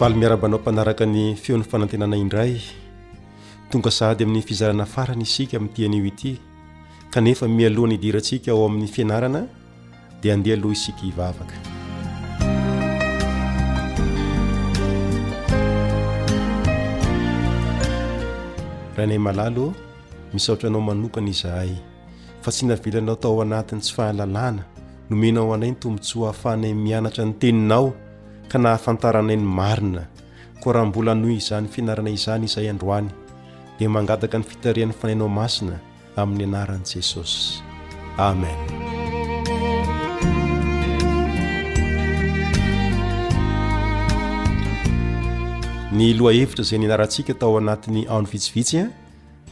valy 0.00 0.14
miarabanao 0.14 0.58
mpanaraka 0.58 1.06
ny 1.06 1.36
feon'ny 1.38 1.62
fanantenana 1.64 2.16
indray 2.16 2.58
tonga 3.70 3.90
sady 3.90 4.24
amin'ny 4.24 4.42
fizarana 4.42 4.86
farany 4.86 5.22
isika 5.22 5.56
amin'nytian'io 5.56 6.04
ity 6.10 6.40
kanefa 7.14 7.46
mialohanyidirantsika 7.48 8.50
ao 8.50 8.66
amin'ny 8.66 8.90
fianarana 8.90 9.46
dia 10.22 10.34
andeha 10.34 10.56
aloh 10.56 10.72
isika 10.72 10.98
hivavaka 11.00 11.54
ra 18.96 19.06
nay 19.06 19.18
malalo 19.18 19.74
misaotra 20.34 20.68
anao 20.68 20.82
manokana 20.82 21.30
izahay 21.30 21.70
fa 22.42 22.50
tsy 22.50 22.66
navelanao 22.66 23.14
atao 23.14 23.42
anatiny 23.42 23.80
tsy 23.80 23.94
fahalalàna 23.94 24.62
nomenao 25.10 25.54
anay 25.54 25.70
ny 25.70 25.76
tombontsy 25.76 26.18
ho 26.18 26.26
hafanay 26.26 26.74
mianatra 26.74 27.24
ny 27.24 27.32
teninao 27.38 27.94
nahafantaranay 28.58 29.36
ny 29.38 29.44
marina 29.44 30.06
ko 30.62 30.72
raha 30.72 30.86
mbola 30.86 31.12
nohy 31.14 31.38
izany 31.38 31.68
fianarana 31.68 32.10
izany 32.10 32.44
izay 32.46 32.68
androany 32.70 33.10
dia 33.78 33.88
mangataka 33.90 34.38
ny 34.38 34.44
fitarehan'ny 34.46 34.94
fanainao 34.94 35.28
masina 35.30 35.78
amin'ny 36.16 36.44
anaran'i 36.50 36.86
jesosy 36.86 37.60
amen 38.16 38.58
ny 45.98 46.14
loha 46.18 46.32
hevitra 46.38 46.62
zay 46.70 46.78
ny 46.80 46.86
anarantsika 46.86 47.34
tao 47.34 47.54
anatin'ny 47.60 48.06
aondo 48.06 48.28
vitsivitsy 48.34 48.78
a 48.86 48.86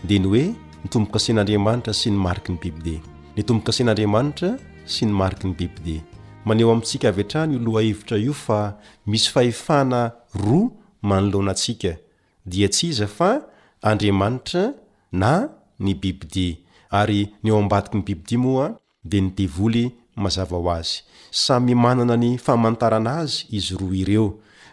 dia 0.06 0.18
ny 0.18 0.26
hoe 0.30 0.44
nitombokasen'andriamanitra 0.86 1.92
sy 1.94 2.10
ny 2.10 2.16
mariki 2.26 2.50
ny 2.54 2.58
bibi 2.62 2.80
de 2.90 2.96
ny 3.38 3.42
tombokasen'andriamanitra 3.44 4.50
sy 4.94 5.02
ny 5.06 5.12
mariki 5.20 5.44
ny 5.48 5.54
bibi 5.58 5.80
de 5.86 5.96
maneho 6.44 6.70
amintsika 6.72 7.08
avy 7.08 7.22
atrany 7.22 7.52
olohahevitra 7.56 8.16
io 8.18 8.32
fa 8.46 8.60
misy 9.06 9.26
fahefana 9.34 10.00
ro 10.44 10.60
manoloanantsika 11.08 11.92
dia 12.46 12.68
ts 12.68 12.82
iza 12.82 13.06
fa 13.06 13.30
andriamanitra 13.90 14.64
na 15.12 15.48
ny 15.80 15.94
bibidi 15.94 16.48
ary 16.90 17.30
nyo 17.44 17.58
ambadiky 17.58 17.96
ny 17.98 18.02
bibidi 18.02 18.36
moa 18.36 18.66
de 19.04 19.20
nitevoly 19.20 19.90
mazava 20.16 20.56
ho 20.56 20.70
azy 20.70 21.02
samy 21.30 21.74
manana 21.74 22.16
ny 22.16 22.38
famantarana 22.38 23.12
azy 23.22 23.46
izy 23.56 23.74
roa 23.78 23.96
ireo 24.02 24.26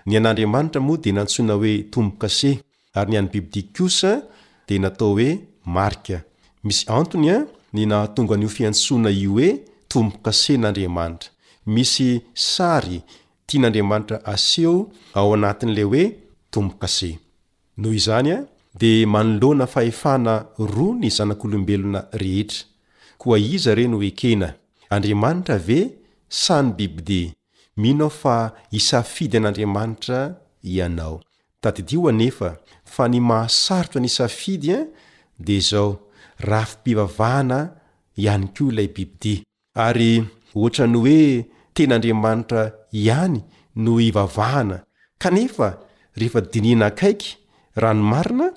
ny 0.05 0.17
an'andriamanitra 0.17 0.82
moa 0.82 0.97
de 0.97 1.11
nantsona 1.11 1.53
oe 1.55 1.84
tombo-kase 1.91 2.59
ary 2.93 3.11
ny 3.11 3.17
any 3.20 3.30
bibidi 3.32 3.63
kosa 3.76 4.22
de 4.67 4.80
natao 4.80 5.11
oe 5.13 5.30
marika 5.65 6.24
misy 6.63 6.86
antonya 6.89 7.45
ny 7.74 7.86
nahatonga 7.86 8.36
nyo 8.38 8.49
fiantsona 8.49 9.09
io 9.11 9.36
oe 9.38 9.49
tombo-kase 9.88 10.57
n'andriamanitra 10.57 11.30
misy 11.70 12.26
sary 12.34 12.97
tia 13.45 13.59
n'andriamanitra 13.61 14.26
aseho 14.34 14.76
ao 15.17 15.34
anatin' 15.34 15.72
le 15.78 15.84
hoe 15.89 16.03
tombo-kase 16.51 17.11
noho 17.82 17.95
izany 17.99 18.30
a 18.34 18.38
di 18.80 19.05
manolona 19.05 19.65
fahefana 19.74 20.34
ro 20.74 20.88
nyzanak'olombelona 21.01 22.01
rehetra 22.22 22.65
koa 23.22 23.38
iza 23.55 23.72
re 23.78 23.86
ny 23.89 23.95
ekena 24.09 24.49
andriamanitra 24.95 25.55
ve 25.67 25.80
sany 26.43 26.70
bibide 26.78 27.22
minao 27.82 28.09
fa 28.22 28.36
isafidy 28.80 29.38
an'andriamanitra 29.39 30.20
ianao 30.76 31.15
tadydianefa 31.61 32.49
fa 32.93 33.03
nymahasarotro 33.11 33.99
nyisafidy 34.01 34.72
an 34.78 34.86
de 35.47 35.59
zao 35.70 35.89
rahafipivavahana 36.49 37.59
iany 38.24 38.45
ko 38.55 38.70
ilay 38.72 38.89
bibide 38.95 39.36
ary 39.88 40.11
ohatra 40.59 40.86
ny 40.93 40.97
oe 41.03 41.20
tenyandriamanitra 41.80 42.62
ihany 42.92 43.40
no 43.84 43.92
hivavahana 44.04 44.78
kanefa 45.22 45.68
rehefa 46.20 46.40
diniana 46.52 46.86
akaiky 46.92 47.30
ranomarina 47.82 48.48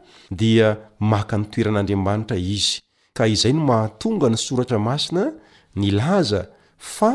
dia 0.41 0.69
maka 1.13 1.37
ny 1.39 1.47
toeran'andriamanitra 1.53 2.37
izy 2.55 2.73
ka 3.17 3.25
izay 3.35 3.53
no 3.57 3.63
mahatonga 3.71 4.27
ny 4.33 4.39
soratra 4.47 4.79
masina 4.89 5.25
nylaza 5.81 6.41
fa 6.95 7.13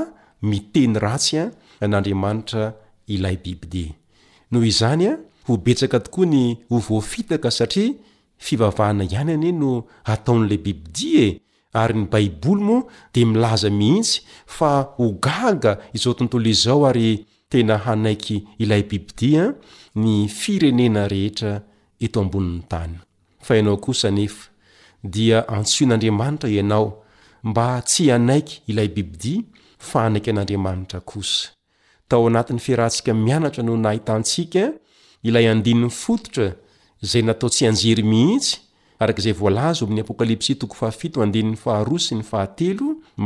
miteny 0.49 0.93
ratsy 1.05 1.33
a 1.43 1.45
an'andriamanitra 1.85 2.63
ilay 3.13 3.35
bibidia 3.43 3.91
noho 4.51 4.65
izany 4.71 5.03
a 5.09 5.11
ho 5.47 5.53
betsaka 5.65 5.97
tokoa 6.05 6.25
ny 6.33 6.43
ho 6.69 6.75
voafitaka 6.87 7.49
satria 7.57 7.93
fivavahana 8.45 9.03
ihany 9.11 9.31
ane 9.37 9.49
no 9.61 9.71
hataon'lay 10.09 10.59
bibidia 10.65 11.23
e 11.29 11.37
ary 11.73 11.93
ny 11.99 12.05
baiboly 12.11 12.63
moa 12.67 12.83
dia 13.13 13.25
milaza 13.27 13.69
mihitsy 13.69 14.21
fa 14.57 14.71
ho 14.95 15.05
gaga 15.25 15.77
izao 15.95 16.13
tontolo 16.19 16.49
izao 16.49 16.85
ary 16.89 17.25
tena 17.51 17.77
hanaiky 17.85 18.37
ilay 18.63 18.83
bibidia 18.89 19.43
a 19.43 19.47
ah, 19.47 19.53
ny 20.01 20.27
firenena 20.39 21.07
rehetra 21.11 21.53
eto 22.01 22.21
ambonin'ny 22.23 22.63
tany 22.71 22.93
iao 23.59 23.93
sa 23.93 24.09
ne 24.11 24.27
dia 25.03 25.39
antsoon'andriamanitra 25.57 26.49
ianao 26.55 26.87
mba 27.49 27.67
tsy 27.89 28.11
anaiky 28.17 28.61
ilay 28.71 28.87
bibidia 28.95 29.43
fa 29.77 30.05
anaiky 30.07 30.29
an'andriamanitra 30.31 30.99
kosa 31.01 31.49
tao 32.07 32.27
anatin'ny 32.27 32.59
fiarahntsika 32.65 33.11
mianatra 33.13 33.63
no 33.63 33.73
nahitantsika 33.77 34.63
ilay 35.27 35.47
andinyny 35.51 35.89
fototra 36.01 36.47
zay 37.09 37.21
natao 37.21 37.49
tsy 37.49 37.63
hanjery 37.67 38.03
mihitsy 38.11 38.57
arak'zay 39.03 39.31
lazami'ny 39.57 40.01
apkalypsi 40.01 40.53
ohas 40.65 40.97
ny 41.29 41.55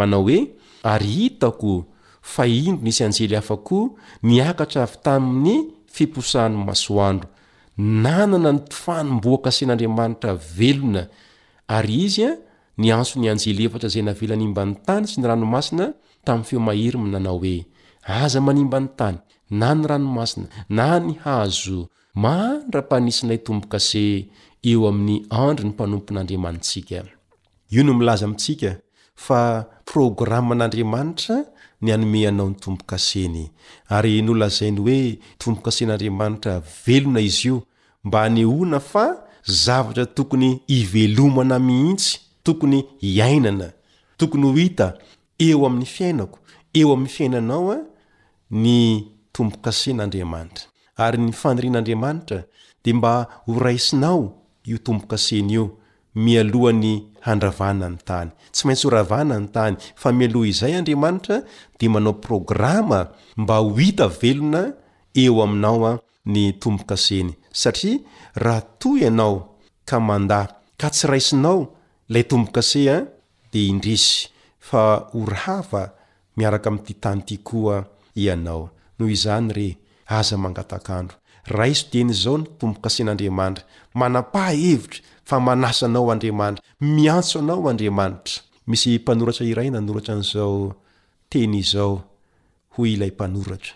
a 0.01 0.05
nao 0.05 0.23
oe 0.27 0.39
ar 0.83 1.01
itako 1.01 1.85
fa 2.21 2.43
indro 2.47 2.83
nyisy 2.85 3.03
anjely 3.07 3.35
hafako 3.39 3.79
niakatra 4.23 4.81
avy 4.87 4.97
tami'ny 5.05 5.55
fiposahny 5.95 6.55
masoandro 6.67 7.29
nanana 7.77 8.51
nyfanimboakasen'andriamanitra 8.57 10.31
velona 10.57 11.03
ary 11.67 11.97
izya 12.05 12.29
ny 12.77 12.91
anso 12.97 13.15
ny 13.21 13.27
anjely 13.31 13.63
efatazay 13.69 14.01
navelaimbany 14.05 14.73
tany 14.85 15.05
sy 15.07 15.19
ny 15.21 15.25
ranomasina 15.27 15.85
tayeoaooeza 16.27 18.39
manimbanytany 18.47 19.17
na 19.59 19.69
ny 19.75 19.85
ranomasina 19.89 20.47
na 20.69 20.99
ny 20.99 21.13
hazo 21.23 21.79
mandra-panisinay 22.23 23.37
tombokase 23.45 24.05
eoamin'y 24.63 25.15
andro 25.29 25.63
ny 25.65 25.69
mpanompon'adriamasika 25.73 27.03
io 27.71 27.83
no 27.83 27.93
milaza 27.93 28.25
amitsika 28.25 28.75
fa 29.15 29.65
programman'andriamanitra 29.85 31.35
ny 31.81 31.91
anome 31.91 32.27
anao 32.27 32.47
ny 32.49 32.55
tombonkaseny 32.61 33.49
ary 33.89 34.21
nolazainy 34.21 34.79
hoe 34.79 35.19
tombokasen'andriamanitra 35.37 36.61
velona 36.87 37.19
izy 37.21 37.47
io 37.47 37.63
mba 38.03 38.21
hanyoina 38.23 38.79
fa 38.79 39.23
zavatra 39.45 40.05
tokony 40.05 40.59
hivelomana 40.67 41.59
mihitsy 41.59 42.19
tokony 42.43 42.83
hiainana 43.01 43.71
tokony 44.17 44.43
ho 44.43 44.53
hita 44.53 44.97
eo 45.39 45.65
amin'ny 45.65 45.85
fiainako 45.85 46.39
eo 46.73 46.93
amin'ny 46.93 47.09
fiainanao 47.09 47.71
a 47.71 47.77
ny 48.51 49.05
tombokasen'andriamanitra 49.33 50.65
ary 50.97 51.17
ny 51.17 51.31
fanyrian'andriamanitra 51.31 52.43
de 52.83 52.93
mba 52.93 53.27
horaisinao 53.47 54.40
io 54.67 54.77
tombonkaseny 54.85 55.49
io 55.57 55.63
mialohany 56.21 56.93
handravana 57.25 57.87
ny 57.89 57.97
tany 58.07 58.29
tsy 58.53 58.63
maintsy 58.65 58.85
horavana 58.87 59.35
ny 59.39 59.47
tany 59.55 59.73
fa 60.01 60.09
mialoha 60.11 60.47
izay 60.51 60.73
andriamanitra 60.77 61.37
de 61.79 61.87
manao 61.89 62.13
programma 62.27 62.99
mba 63.41 63.55
ho 63.63 63.79
ita 63.87 64.07
velona 64.21 64.63
eo 65.23 65.41
aminao 65.43 65.79
a 65.91 65.93
ny 66.33 66.41
tombonkaseny 66.61 67.31
satria 67.61 67.97
raha 68.43 68.61
toy 68.79 68.99
ianao 69.03 69.35
ka 69.89 69.97
manda 70.07 70.39
ka 70.79 70.87
tsy 70.93 71.05
raisinao 71.11 71.57
lay 72.13 72.23
tombonkase 72.29 72.81
a 72.95 72.97
de 73.51 73.59
indrisy 73.71 74.27
fa 74.67 74.81
horhava 75.13 75.83
miaraka 76.37 76.69
am'ty 76.71 76.93
tany 77.03 77.19
ity 77.23 77.35
koa 77.47 77.77
ianao 78.23 78.63
noho 78.97 79.09
izany 79.17 79.47
re 79.57 79.67
aza 80.19 80.35
mangatakandro 80.43 81.15
ra 81.47 81.65
iso 81.67 81.87
teny 81.91 82.11
izao 82.13 82.37
ny 82.37 82.45
pombokasen'andriamanitra 82.59 83.63
manampah 83.99 84.49
hevitra 84.63 85.01
fa 85.29 85.35
manasaanao 85.39 86.11
andriamanitra 86.13 86.63
miantso 86.95 87.35
anao 87.39 87.69
andriamanitra 87.71 88.33
misy 88.69 88.91
mpanoratra 88.99 89.45
iray 89.51 89.69
nanoratra 89.75 90.13
n'izao 90.19 90.57
teny 91.31 91.55
izao 91.63 91.93
hoy 92.77 92.89
ilay 92.95 93.11
mpanoratra 93.17 93.73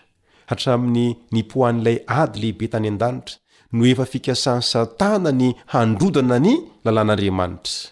hatramin'ny 0.50 1.06
nypohan'ilay 1.34 1.96
ady 2.20 2.34
lehibe 2.40 2.66
tany 2.72 2.86
an-danitra 2.92 3.36
no 3.74 3.82
efa 3.92 4.04
fikasany 4.12 4.62
satana 4.72 5.30
ny 5.40 5.48
handrodana 5.74 6.36
ny 6.46 6.54
lalàn'andriamanitra 6.84 7.90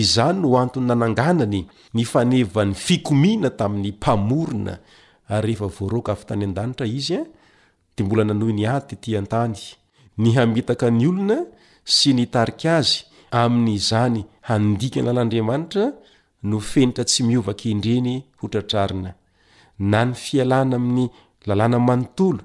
izany 0.00 0.38
no 0.42 0.48
antony 0.62 0.86
nananganany 0.90 1.60
ny 1.94 2.02
fanevan'ny 2.12 2.74
fikomiana 2.86 3.50
tamin'ny 3.58 3.90
mpamorona 3.98 4.74
ary 5.34 5.42
rehefa 5.58 5.66
voaroaka 5.76 6.10
avy 6.14 6.24
tany 6.30 6.44
an-danitra 6.48 6.86
izy 6.98 7.16
a 7.18 7.20
eh? 7.20 7.26
d 7.96 8.02
mbola 8.04 8.24
nanohy 8.24 8.52
ny 8.56 8.64
aty 8.76 8.94
tian-tany 9.02 9.56
ny 10.22 10.28
hamitaka 10.36 10.86
ny 10.98 11.04
olona 11.10 11.38
sy 11.94 12.10
ny 12.16 12.24
tarika 12.34 12.70
azy 12.80 12.98
amin'izany 13.40 14.18
handika 14.48 14.98
ny 15.00 15.04
lalàn'andriamanitra 15.06 15.84
no 16.48 16.56
fenitra 16.70 17.04
tsy 17.10 17.20
miovakendreny 17.28 18.14
hotratrarina 18.40 19.10
na 19.90 20.00
ny 20.08 20.14
fialana 20.24 20.76
amin'ny 20.80 21.06
lalàna 21.48 21.78
manontolo 21.88 22.40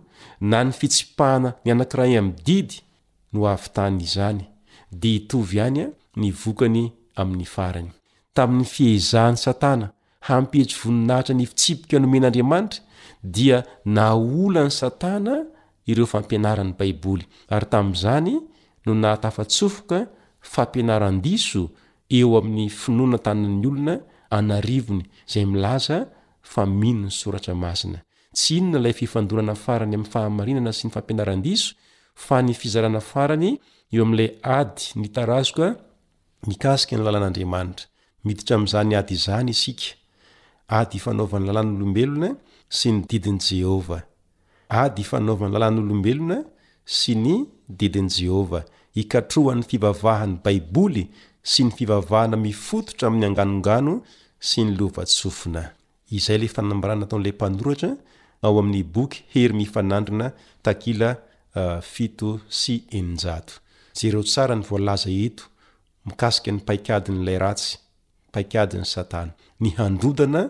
na 0.49 0.57
ny 0.65 0.71
fitsipahana 0.79 1.49
ny 1.63 1.69
anankirai 1.73 2.13
aminnydidy 2.19 2.75
no 3.33 3.39
avytanyizany 3.53 4.43
dia 5.01 5.15
itovy 5.19 5.55
iany 5.59 5.79
a 5.83 5.87
ny 6.21 6.27
vokany 6.41 6.83
amin'ny 7.21 7.45
farany 7.55 7.91
tamin'ny 8.35 8.65
fihezahan'ny 8.73 9.39
satana 9.45 9.85
hampietsy 10.27 10.75
voninahitra 10.83 11.33
ny 11.39 11.45
fitsipoka 11.49 11.95
nomen'andriamanitra 11.99 12.86
dia 13.23 13.65
na 13.85 14.13
olan'ny 14.15 14.71
satana 14.71 15.45
ireo 15.87 16.05
fampianaran'ny 16.05 16.75
baiboly 16.77 17.25
ary 17.55 17.65
tam'izany 17.71 18.33
no 18.85 18.91
naatafatsofoka 19.01 19.99
fampianaran-diso 20.53 21.63
eo 22.17 22.37
amin'ny 22.39 22.69
finona 22.69 23.17
tani'ny 23.27 23.67
olona 23.69 23.95
anarivony 24.37 25.05
zay 25.31 25.45
milaza 25.45 25.97
fa 26.51 26.65
minony 26.65 27.11
soratra 27.21 27.53
masina 27.55 27.97
tsy 28.35 28.57
inona 28.57 28.79
lay 28.85 28.93
fifandorana 28.93 29.55
farany 29.63 29.93
am'ny 29.97 30.09
fahamainana 30.13 30.71
sy 30.77 30.83
ny 30.87 30.91
fampianarandiso 30.95 31.73
fa 32.25 32.37
ny 32.45 32.53
fizarana 32.61 33.01
farany 33.11 33.49
eoa'lay 33.95 34.27
ady 34.59 34.83
nytazka 35.01 35.65
mikaika 36.49 36.93
ny 36.97 37.03
laln'andriamanitra 37.05 37.85
miditra 38.25 38.53
am'zany 38.59 38.91
ady 39.01 39.15
zany 39.27 39.49
isika 39.55 39.87
ady 40.79 40.97
fanaovan'ny 41.05 41.45
lalan'olobelona 41.55 42.29
sy 42.69 42.91
ny 42.91 43.03
didiny 43.07 43.39
jehovah 43.39 44.01
ady 44.69 45.01
ifanaovany 45.01 45.53
lalàn'olombelona 45.53 46.37
sy 46.85 47.15
ny 47.15 47.45
didiny 47.69 48.09
jehovah 48.17 48.63
ikatrohan'ny 48.95 49.63
fivavahan'ny 49.63 50.37
baiboly 50.43 51.07
sy 51.43 51.63
ny 51.67 51.71
fivavahana 51.71 52.37
mifototra 52.37 53.07
amin'ny 53.07 53.25
anganongano 53.31 54.01
sy 54.39 54.59
ny 54.67 54.75
lovatsofinaokheyandrinirery 54.79 57.31
ah, 58.43 58.53
olzatoikasika 64.77 66.51
ny 66.51 66.59
pakadin'lay 66.69 67.37
ratsy 67.39 67.77
pakadiny 68.31 68.85
satana 68.85 69.31
ny 69.59 69.69
handrodana 69.79 70.49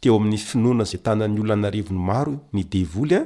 teoamin'ny 0.00 0.38
finoana 0.50 0.84
zay 0.88 1.00
tanan'nyolona 1.06 1.56
narivony 1.66 2.00
maro 2.10 2.34
ny 2.52 2.62
deivolya 2.72 3.20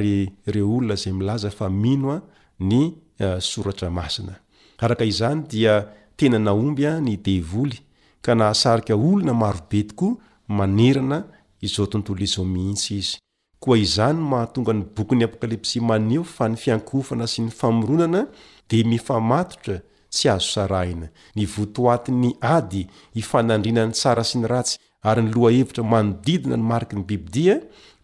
yeo 0.00 0.70
olona 0.76 0.94
a 0.94 1.12
laza 1.28 1.50
fa 1.50 1.66
mno 1.70 2.16
nysoraaiaizny 2.60 5.36
eh, 5.40 5.48
dia 5.50 5.74
tena 6.16 6.38
naombya 6.38 7.00
ny 7.00 7.16
devoly 7.24 7.78
ka 8.22 8.34
nahsarika 8.34 8.94
olona 8.96 9.34
marobe 9.34 9.82
toko 9.82 10.20
manerana 10.48 11.24
izao 11.60 11.86
izao 12.22 12.44
mihitsy 12.44 12.94
izy 12.98 13.18
oa 13.66 13.78
izany 13.78 14.18
mahatonga 14.20 14.72
ny 14.72 14.82
bokyny 14.96 15.24
apokalypsy 15.24 15.80
maneo 15.80 16.24
fa 16.24 16.48
ny 16.48 16.56
fiankofana 16.56 17.26
sy 17.26 17.42
ny 17.42 17.50
famoronana 17.50 18.26
de 18.68 18.84
mifamatotra 18.84 19.78
tsy 20.10 20.28
azo 20.28 20.48
saraina 20.50 21.06
ny 21.36 21.46
votoaty'ny 21.46 22.36
ady 22.40 22.86
ifanandrinany 23.14 23.92
tsara 23.92 24.24
sy 24.24 24.38
ny 24.38 24.46
ratsy 24.46 24.78
ary 25.10 25.22
nyloha 25.22 25.50
hevitra 25.52 25.84
manodidina 25.92 26.56
ny 26.56 26.64
mariky 26.70 26.94
ny 26.96 27.04
bibidia 27.08 27.56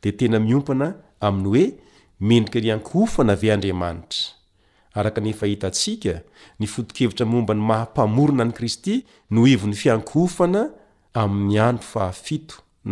dia 0.03 0.13
tena 0.19 0.39
miompana 0.47 0.89
aminy 1.29 1.47
hoe 1.53 1.67
mendriky 2.29 2.61
ny 2.67 2.71
ankofana 2.75 3.33
ave 3.33 3.49
andriamanitra 3.53 4.37
arakaneefa 4.99 5.47
hitantsika 5.53 6.15
nifotokhevitra 6.61 7.27
mombany 7.33 7.61
mahapamorona 7.71 8.45
ny 8.49 8.53
kristy 8.59 8.95
no 9.31 9.47
ivo 9.55 9.67
ny 9.71 9.75
fiankofana 9.83 10.63
ami'ny 11.23 11.57
andro 11.69 11.85
fahaf 11.93 12.21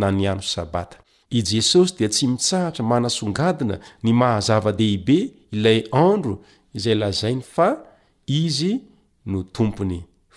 na 0.01 0.11
ny 0.11 0.25
andro 0.31 0.47
s 0.49 0.53
sabata 0.53 0.97
i 1.29 1.39
jesosy 1.51 1.93
dia 1.99 2.09
tsy 2.13 2.27
mitsahatra 2.27 2.83
manasongadina 2.91 3.75
ny 4.03 4.11
mahazavadehibe 4.21 5.17
ilay 5.55 5.79
andro 5.93 6.33
izay 6.73 6.95
lazainy 6.95 7.41
fa 7.55 7.67
izy 8.27 8.73
no 9.25 9.43
tompony 9.43 10.03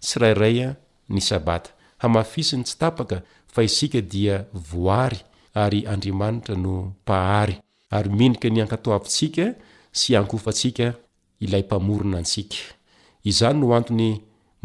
tsy 0.00 0.18
rairaya 0.18 0.74
ny 1.08 1.20
sabata 1.20 1.70
hamafisiny 2.00 2.64
tsytaaka 2.64 3.22
a 3.56 3.62
isika 3.62 4.00
dia 4.00 4.46
voary 4.52 5.20
ary 5.54 5.84
andriamanitra 5.86 6.56
no 6.56 6.94
paharyayoay 7.04 8.32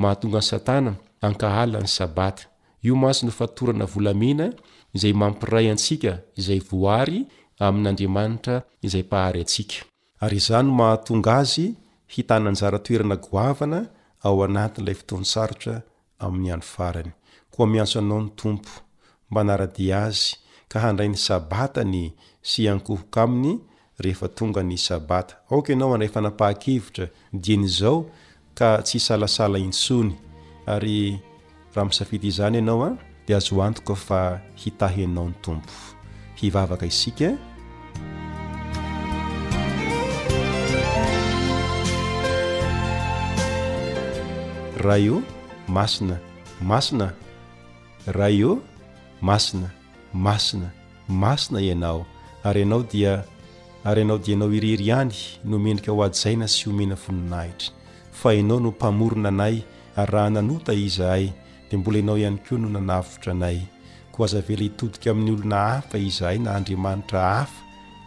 mahatonganyana 0.01 0.91
ankahaanny 1.27 1.87
sabat 1.87 2.37
omas 2.91 3.17
no 3.23 3.31
fatorana 3.39 3.85
voanaay 3.93 5.13
mampiay 5.21 5.67
aiaay 5.73 6.61
voay 6.71 7.15
a'adamantra 7.59 8.55
ay 8.83 9.03
ahay 9.11 9.43
a 9.45 9.45
ayayo 10.25 10.63
mahatonga 10.79 11.33
azy 11.37 11.67
hitananjaratoerana 12.13 13.15
goavana 13.27 13.79
ao 14.25 14.37
anaty 14.43 14.81
lay 14.85 14.93
fotoan 14.99 15.23
sarotra 15.33 15.75
amin'ny 16.25 16.49
ano 16.55 16.61
farany 16.73 17.11
ko 17.53 17.59
miantso 17.71 17.97
anao 18.01 18.21
ny 18.23 18.29
tompo 18.39 18.71
ma 19.33 19.41
naradi 19.47 19.85
azy 20.05 20.29
ka 20.69 20.77
handray 20.83 21.09
'ny 21.09 21.17
sabata 21.27 21.81
ny 21.93 22.03
sy 22.49 22.61
ankohoka 22.71 23.19
aminy 23.25 23.53
rehefa 24.03 24.27
tonga 24.37 24.61
ny 24.69 24.75
sabata 24.87 25.33
aok 25.51 25.65
ianao 25.71 25.93
andra 25.93 26.09
fa 26.13 26.21
napahakivitra 26.25 27.05
dianyzao 27.43 27.97
ka 28.57 28.67
tsy 28.85 28.97
hsalasala 29.03 29.57
intsony 29.67 30.11
ary 30.73 30.99
raha 31.73 31.87
misafity 31.89 32.27
izany 32.33 32.57
ianao 32.59 32.79
a 32.89 32.91
de 33.25 33.31
azo 33.37 33.53
oantoko 33.59 33.93
fa 34.05 34.19
hitahianao 34.61 35.25
ny 35.29 35.35
tompo 35.45 35.73
hivavaka 36.41 36.85
isika 36.91 37.29
raha 44.85 44.99
io 45.01 45.17
masina 45.75 46.15
masina 46.71 47.05
raha 48.17 48.29
io 48.29 48.59
masina 49.29 49.69
masina 50.13 50.69
masina 51.09 51.61
ianao 51.67 52.05
ary 52.43 52.61
anao 52.61 52.83
dia 52.93 53.23
ary 53.83 54.01
ianao 54.01 54.17
dia 54.21 54.35
ienao 54.35 54.51
irery 54.53 54.85
ihany 54.85 55.13
no 55.49 55.57
menika 55.65 55.91
ho 55.91 55.97
adyzaina 56.05 56.47
sy 56.55 56.69
omena 56.69 56.95
voninahitra 57.05 57.73
fa 58.19 58.33
ianao 58.37 58.59
no 58.59 58.71
mpamorona 58.71 59.29
anay 59.33 59.57
ay 59.97 60.05
raha 60.13 60.29
nanota 60.29 60.73
izahay 60.85 61.31
dia 61.69 61.79
mbola 61.79 61.97
ianao 61.97 62.17
ihany 62.21 62.37
keoa 62.45 62.59
no 62.61 62.69
nanavitra 62.75 63.33
anay 63.33 63.57
ko 64.11 64.23
azavela 64.23 64.61
hitodika 64.67 65.11
amin'ny 65.11 65.31
olona 65.35 65.55
hafa 65.65 65.97
izahay 65.97 66.37
na 66.37 66.55
andriamanitra 66.55 67.21
hafa 67.21 67.61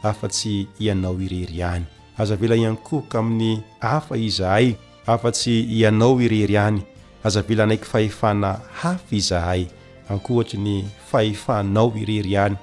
afa-tsy 0.09 0.67
ianao 0.79 1.19
irery 1.21 1.63
any 1.63 1.83
azavela 2.19 2.55
iankohoka 2.57 3.19
amin'ny 3.19 3.63
hafa 3.81 4.15
izahay 4.17 4.75
afa-tsy 5.09 5.65
ianao 5.73 6.21
irery 6.21 6.53
any 6.61 6.81
azavela 7.25 7.65
anaky 7.65 7.85
faefana 7.89 8.61
hafy 8.77 9.17
izahay 9.17 9.65
anko 10.13 10.37
otry 10.45 10.61
ny 10.61 10.77
faefanao 11.09 11.97
irery 11.97 12.37
any 12.37 12.57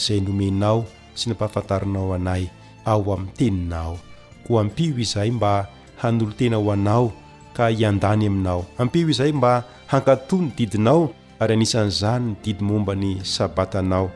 zay 0.00 0.16
nomenao 0.24 0.88
sy 1.12 1.28
nampahafantarinao 1.28 2.16
anay 2.16 2.48
ao 2.88 3.04
am'ny 3.12 3.28
teninao 3.36 4.00
ko 4.48 4.64
ampi 4.64 4.96
izahay 4.96 5.30
mba 5.36 5.68
hanolotenao 6.00 6.72
anao 6.72 7.12
ka 7.52 7.68
iandany 7.68 8.24
aminao 8.32 8.64
ampio 8.80 9.08
izay 9.12 9.32
mba 9.36 9.52
hankato 9.92 10.36
ny 10.40 10.48
didinao 10.56 11.12
ary 11.36 11.52
anisanyzany 11.52 12.32
ny 12.32 12.36
didy 12.42 12.64
mombany 12.64 13.20
sabatanao 13.34 14.08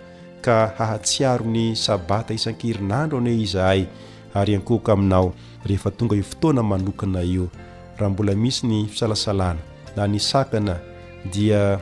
ka 0.44 0.72
hahatsiaro 0.78 1.44
ny 1.44 1.76
sabata 1.76 2.32
isan-kerinandro 2.32 3.20
anay 3.20 3.44
izahay 3.44 3.84
ayaoka 4.34 4.96
ainohtonga 4.98 6.16
io 6.18 6.24
fotoana 6.32 6.64
anokana 6.74 7.20
io 7.22 7.46
raha 7.98 8.10
mbola 8.10 8.34
misy 8.34 8.66
ny 8.66 8.86
fisalasalana 8.88 9.60
na 9.96 10.06
ny 10.06 10.18
sakana 10.18 10.78
dia 11.32 11.78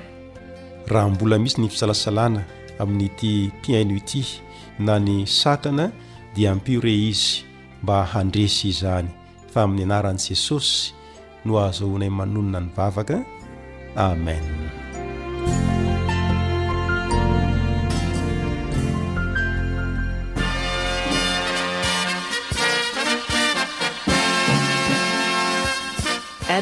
raha 0.87 1.09
mbola 1.09 1.39
misy 1.39 1.61
ny 1.61 1.69
fisalasalana 1.73 2.45
amin'nyity 2.79 3.53
tiaino 3.63 3.97
ity 3.97 4.23
na 4.79 5.01
ny 5.01 5.25
sakana 5.27 5.89
dia 6.37 6.53
ampire 6.53 6.93
izy 7.09 7.45
mba 7.83 8.05
handresy 8.05 8.69
izany 8.73 9.09
fa 9.53 9.65
amin'ny 9.65 9.85
anaran' 9.89 10.21
jesosy 10.21 10.93
no 11.45 11.59
ahazoonay 11.59 12.13
manonona 12.13 12.61
ny 12.61 12.69
vavaka 12.77 13.17
amen 13.97 14.45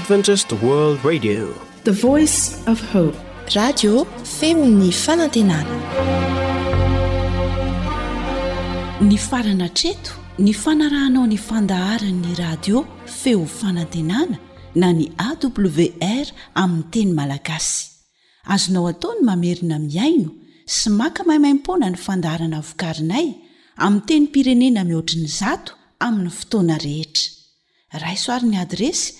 femny 0.01 0.49
faanna 4.93 5.59
ny 9.01 9.17
farana 9.19 9.69
treto 9.73 10.13
ny 10.39 10.53
fanarahanao 10.53 11.27
ny 11.27 11.37
fandaharanny 11.49 12.35
radio 12.39 12.85
feo 13.07 13.47
fanantenana 13.47 14.37
na 14.75 14.93
ny 14.93 15.09
awr 15.27 16.27
aminy 16.55 16.85
teny 16.93 17.13
malagasy 17.13 17.89
azonao 18.55 18.89
ataony 18.93 19.21
mamerina 19.25 19.79
miaino 19.79 20.31
sy 20.77 20.91
maka 20.91 21.25
mahaimaimpona 21.25 21.91
ny 21.91 21.97
fandaharana 21.97 22.61
vokarinay 22.61 23.27
ami 23.77 24.01
teny 24.07 24.27
pirenena 24.29 24.85
mihoatriny 24.85 25.27
zato 25.27 25.73
amin'ny 26.05 26.31
fotoana 26.31 26.77
rehetra 26.79 27.29
raisoarin'ny 28.05 28.59
adresy 28.65 29.20